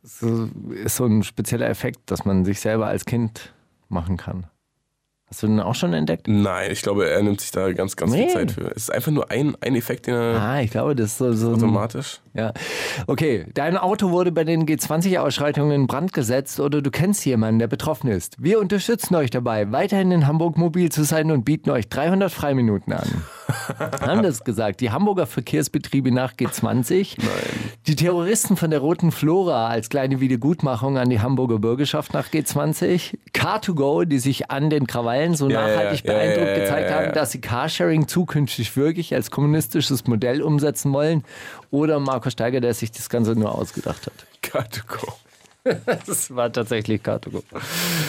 [0.02, 3.52] Das ist so ein spezieller Effekt, dass man sich selber als Kind
[3.88, 4.46] machen kann.
[5.30, 6.26] Hast du den auch schon entdeckt?
[6.26, 8.24] Nein, ich glaube, er nimmt sich da ganz, ganz Nee.
[8.24, 8.70] viel Zeit für.
[8.70, 11.32] Es ist einfach nur ein, ein Effekt, den er Ah, ich glaube, das ist so,
[11.34, 12.20] so ein, automatisch.
[12.32, 12.52] Ja.
[13.06, 17.66] Okay, dein Auto wurde bei den G20-Ausschreitungen in Brand gesetzt oder du kennst jemanden, der
[17.66, 18.36] betroffen ist.
[18.42, 22.92] Wir unterstützen euch dabei, weiterhin in Hamburg mobil zu sein und bieten euch 300 Freiminuten
[22.94, 23.22] an.
[24.00, 24.80] Haben das gesagt.
[24.80, 27.16] Die Hamburger Verkehrsbetriebe nach G20.
[27.86, 33.16] Die Terroristen von der Roten Flora als kleine Wiedergutmachung an die Hamburger Bürgerschaft nach G20.
[33.32, 37.32] Car2Go, die sich an den Krawallen so Ja, nachhaltig ja, beeindruckt ja, gezeigt haben, dass
[37.32, 41.24] sie Carsharing zukünftig wirklich als kommunistisches Modell umsetzen wollen.
[41.70, 44.26] Oder Marco Steiger, der sich das Ganze nur ausgedacht hat.
[44.42, 45.12] Car2Go.
[46.06, 47.42] Das war tatsächlich Car2Go.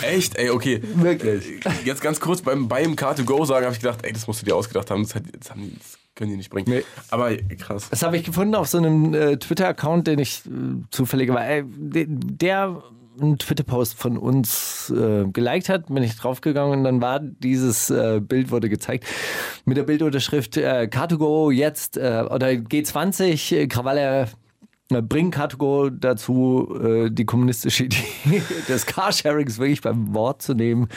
[0.01, 0.36] Echt?
[0.36, 0.82] Ey, okay.
[0.95, 1.45] Wirklich.
[1.86, 4.55] Jetzt ganz kurz beim, beim Car2Go sagen, habe ich gedacht, ey, das musst du dir
[4.55, 5.03] ausgedacht haben.
[5.03, 6.68] Das, hat, das, haben die, das können die nicht bringen.
[6.70, 6.84] Nee.
[7.10, 7.88] Aber krass.
[7.89, 10.49] Das habe ich gefunden auf so einem äh, Twitter-Account, den ich äh,
[10.91, 11.47] zufällig war.
[11.47, 12.82] Äh, de- der
[13.22, 18.22] einen Twitter-Post von uns äh, geliked hat, bin ich draufgegangen und dann war dieses äh,
[18.22, 19.03] Bild wurde gezeigt
[19.66, 24.30] mit der Bildunterschrift äh, Car2Go jetzt äh, oder G20 äh, Krawalle
[24.92, 28.04] äh, bringen Car2Go dazu, äh, die kommunistische Idee
[28.68, 30.90] des Carsharings wirklich beim Wort zu nehmen.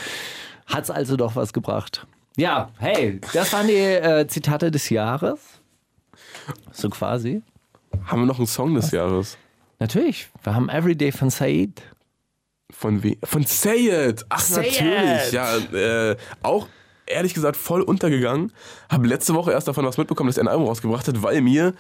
[0.67, 2.07] Hat es also doch was gebracht.
[2.37, 5.41] Ja, hey, das waren die äh, Zitate des Jahres.
[6.73, 7.43] So quasi.
[8.07, 9.37] Haben wir noch einen Song des Jahres?
[9.79, 10.31] Natürlich.
[10.43, 11.83] Wir haben Everyday von Said.
[12.71, 13.17] Von wem?
[13.23, 14.25] Von Say It!
[14.31, 15.27] Ach, Say natürlich.
[15.27, 15.33] It.
[15.33, 16.69] Ja, äh, auch
[17.05, 18.53] ehrlich gesagt voll untergegangen.
[18.89, 21.75] Habe letzte Woche erst davon was mitbekommen, dass er ein Album rausgebracht hat, weil mir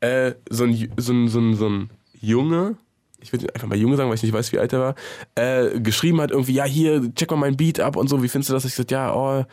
[0.00, 1.90] äh, so, ein, so, ein, so, ein, so ein
[2.20, 2.76] Junge,
[3.20, 4.94] ich würde einfach mal Junge sagen, weil ich nicht weiß, wie alt er war,
[5.34, 8.50] äh, geschrieben hat irgendwie, ja, hier, check mal meinen Beat ab und so, wie findest
[8.50, 8.64] du das?
[8.64, 9.44] Ich gesagt, ja, oh,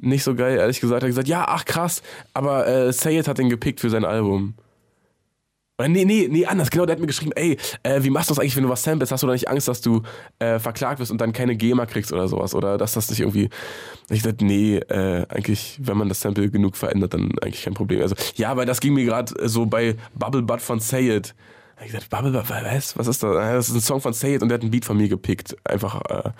[0.00, 1.02] nicht so geil, ehrlich gesagt.
[1.02, 4.04] Er hat gesagt, ja, ach krass, aber äh, Say It hat den gepickt für sein
[4.04, 4.54] Album.
[5.76, 6.70] Oder nee, nee, nee, anders.
[6.70, 8.82] Genau, der hat mir geschrieben, ey, äh, wie machst du das eigentlich, wenn du was
[8.84, 9.10] samplest?
[9.10, 10.02] Hast du da nicht Angst, dass du
[10.38, 12.54] äh, verklagt wirst und dann keine GEMA kriegst oder sowas?
[12.54, 13.48] Oder dass das nicht irgendwie.
[14.08, 18.02] Ich dachte, nee, äh, eigentlich, wenn man das Sample genug verändert, dann eigentlich kein Problem.
[18.02, 21.34] Also, ja, weil das ging mir gerade so bei Bubble Butt von Say It.
[21.80, 22.96] Ich gesagt, Bubble Butt, was?
[22.96, 23.36] Was ist das?
[23.36, 25.08] Ah, Das ist ein Song von Say It und der hat einen Beat von mir
[25.08, 25.56] gepickt.
[25.64, 26.30] Einfach, äh,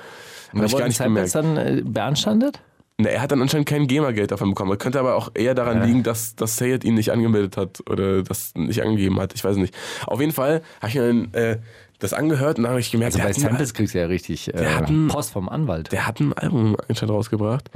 [0.57, 1.35] hab ich gar nicht gemerkt.
[1.35, 2.61] dann äh, beanstandet?
[2.97, 4.79] Ne, er hat dann anscheinend kein GEMA-Geld davon bekommen.
[4.79, 8.53] Könnte aber auch eher daran liegen, dass, dass Sayed ihn nicht angemeldet hat oder das
[8.55, 9.35] nicht angegeben hat.
[9.35, 9.75] Ich weiß nicht.
[10.07, 11.59] Auf jeden Fall habe ich mir dann äh,
[11.99, 14.65] das angehört und dann habe ich gemerkt, Also bei Samples kriegst du ja richtig äh,
[14.67, 15.91] hat ein- Post vom Anwalt.
[15.91, 17.69] der hat ein Album anscheinend rausgebracht.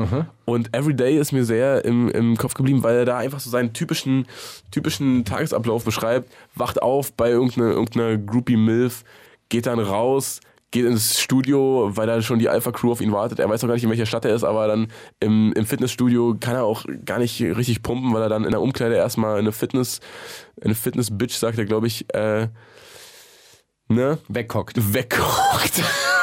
[0.44, 3.72] Und Everyday ist mir sehr im, im Kopf geblieben, weil er da einfach so seinen
[3.72, 4.24] typischen,
[4.70, 6.30] typischen Tagesablauf beschreibt.
[6.54, 9.02] Wacht auf bei irgendeiner, irgendeiner Groupie Milf,
[9.48, 10.38] geht dann raus,
[10.70, 13.38] geht ins Studio, weil da schon die Alpha Crew auf ihn wartet.
[13.38, 14.88] Er weiß auch gar nicht, in welcher Stadt er ist, aber dann
[15.20, 18.60] im, im Fitnessstudio kann er auch gar nicht richtig pumpen, weil er dann in der
[18.60, 20.00] Umkleide erstmal eine Fitness,
[20.62, 22.48] eine Fitness-Bitch, sagt er, glaube ich, äh,
[23.88, 24.18] ne?
[24.28, 24.92] Wegguckt.
[24.92, 25.82] wegguckt.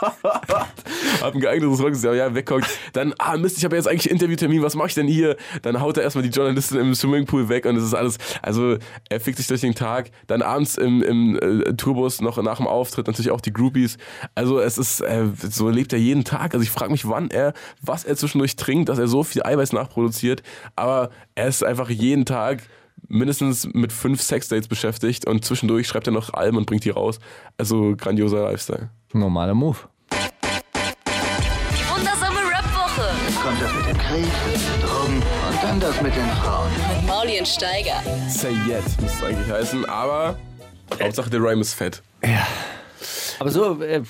[1.20, 2.66] Hab ein geeignetes Rock gesagt, ja, wegguckt.
[2.92, 5.36] Dann, ah Mist, ich habe jetzt eigentlich Interviewtermin, was mache ich denn hier?
[5.62, 8.76] Dann haut er erstmal die Journalistin im Swimmingpool weg und es ist alles, also
[9.08, 10.10] er fickt sich durch den Tag.
[10.26, 13.98] Dann abends im, im äh, Tourbus noch nach dem Auftritt natürlich auch die Groupies.
[14.34, 16.54] Also es ist, äh, so lebt er jeden Tag.
[16.54, 19.72] Also ich frage mich, wann er, was er zwischendurch trinkt, dass er so viel Eiweiß
[19.72, 20.42] nachproduziert.
[20.76, 22.62] Aber er ist einfach jeden Tag
[23.08, 27.18] mindestens mit fünf Sexdates beschäftigt und zwischendurch schreibt er noch Alben und bringt die raus.
[27.56, 28.90] Also grandioser Lifestyle.
[29.12, 29.78] Normaler Move.
[30.12, 34.26] Die wundersame Rap-Woche Jetzt kommt das mit dem Krieg,
[34.82, 36.70] Drogen und dann das mit den Frauen.
[36.96, 38.02] mit Mauli und Steiger.
[38.28, 40.38] Say Yet müsste es eigentlich heißen, aber
[41.02, 42.02] Hauptsache der Rhyme ist fett.
[43.38, 44.02] Aber so, äh,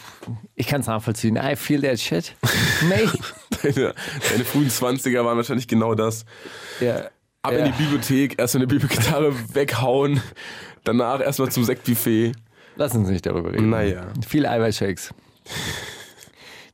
[0.55, 1.37] ich kann es nachvollziehen.
[1.37, 2.35] I feel that shit.
[2.89, 3.19] Mate.
[3.63, 3.95] Deine,
[4.31, 6.25] deine frühen 20er waren wahrscheinlich genau das.
[6.81, 7.11] ja.
[7.43, 7.59] Ab ja.
[7.59, 10.21] in die Bibliothek, erst eine Bibelgitarre weghauen,
[10.85, 12.33] danach erstmal zum Sektbuffet.
[12.77, 13.71] Lass uns nicht darüber reden.
[13.71, 14.07] Naja.
[14.27, 15.15] Viele Eiweißshakes.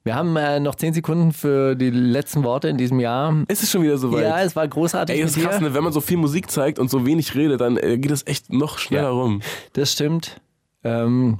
[0.04, 3.34] Wir haben äh, noch 10 Sekunden für die letzten Worte in diesem Jahr.
[3.48, 4.22] Ist es schon wieder soweit?
[4.24, 5.72] Ja, es war großartig Ey, das ist krass, ne?
[5.72, 8.52] wenn man so viel Musik zeigt und so wenig redet, dann äh, geht es echt
[8.52, 9.10] noch schneller Ja.
[9.10, 9.40] rum.
[9.72, 10.40] Das stimmt.
[10.82, 11.38] Ähm,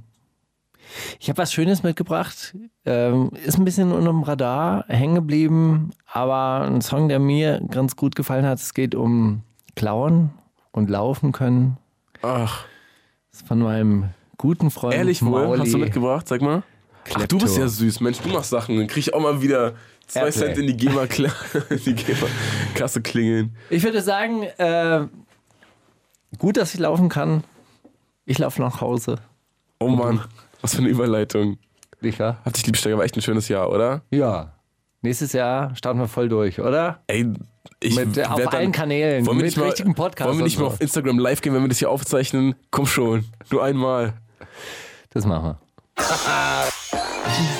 [1.21, 2.55] ich habe was Schönes mitgebracht.
[2.85, 8.15] Ähm, ist ein bisschen unterm Radar hängen geblieben, aber ein Song, der mir ganz gut
[8.17, 8.59] gefallen hat.
[8.59, 9.43] Es geht um
[9.77, 10.31] Klauen
[10.73, 11.79] und Laufen können.
[12.23, 12.65] Ach,
[13.31, 15.59] Das ist von meinem guten Freund ehrlich wohl?
[15.59, 16.27] Hast du mitgebracht?
[16.29, 16.63] Sag mal.
[16.63, 17.39] Ach, du Klepto.
[17.39, 18.77] bist ja süß, Mensch, du machst Sachen.
[18.79, 19.75] Dann krieg ich auch mal wieder
[20.07, 20.33] zwei Airplay.
[20.55, 21.05] Cent in die GEMA,
[21.69, 23.55] GEMA-Kasse klingeln.
[23.71, 25.07] Ich würde sagen, äh,
[26.39, 27.45] gut, dass ich laufen kann.
[28.25, 29.17] Ich laufe nach Hause.
[29.81, 30.21] Oh Mann,
[30.65, 31.59] was für eine Überleitung.
[32.01, 32.39] Wahr?
[32.45, 34.03] Hat dich Liebsteiger war echt ein schönes Jahr, oder?
[34.11, 34.53] Ja.
[35.01, 37.01] Nächstes Jahr starten wir voll durch, oder?
[37.07, 37.33] Ey,
[37.81, 40.45] ich Mit, auf werd allen Kanälen, wollen wir mit nicht mal, richtigen Podcasts Wollen wir
[40.45, 42.55] nicht mal auf Instagram live gehen, wenn wir das hier aufzeichnen?
[42.71, 44.15] Komm schon, nur einmal.
[45.11, 45.57] Das machen
[45.97, 46.69] wir.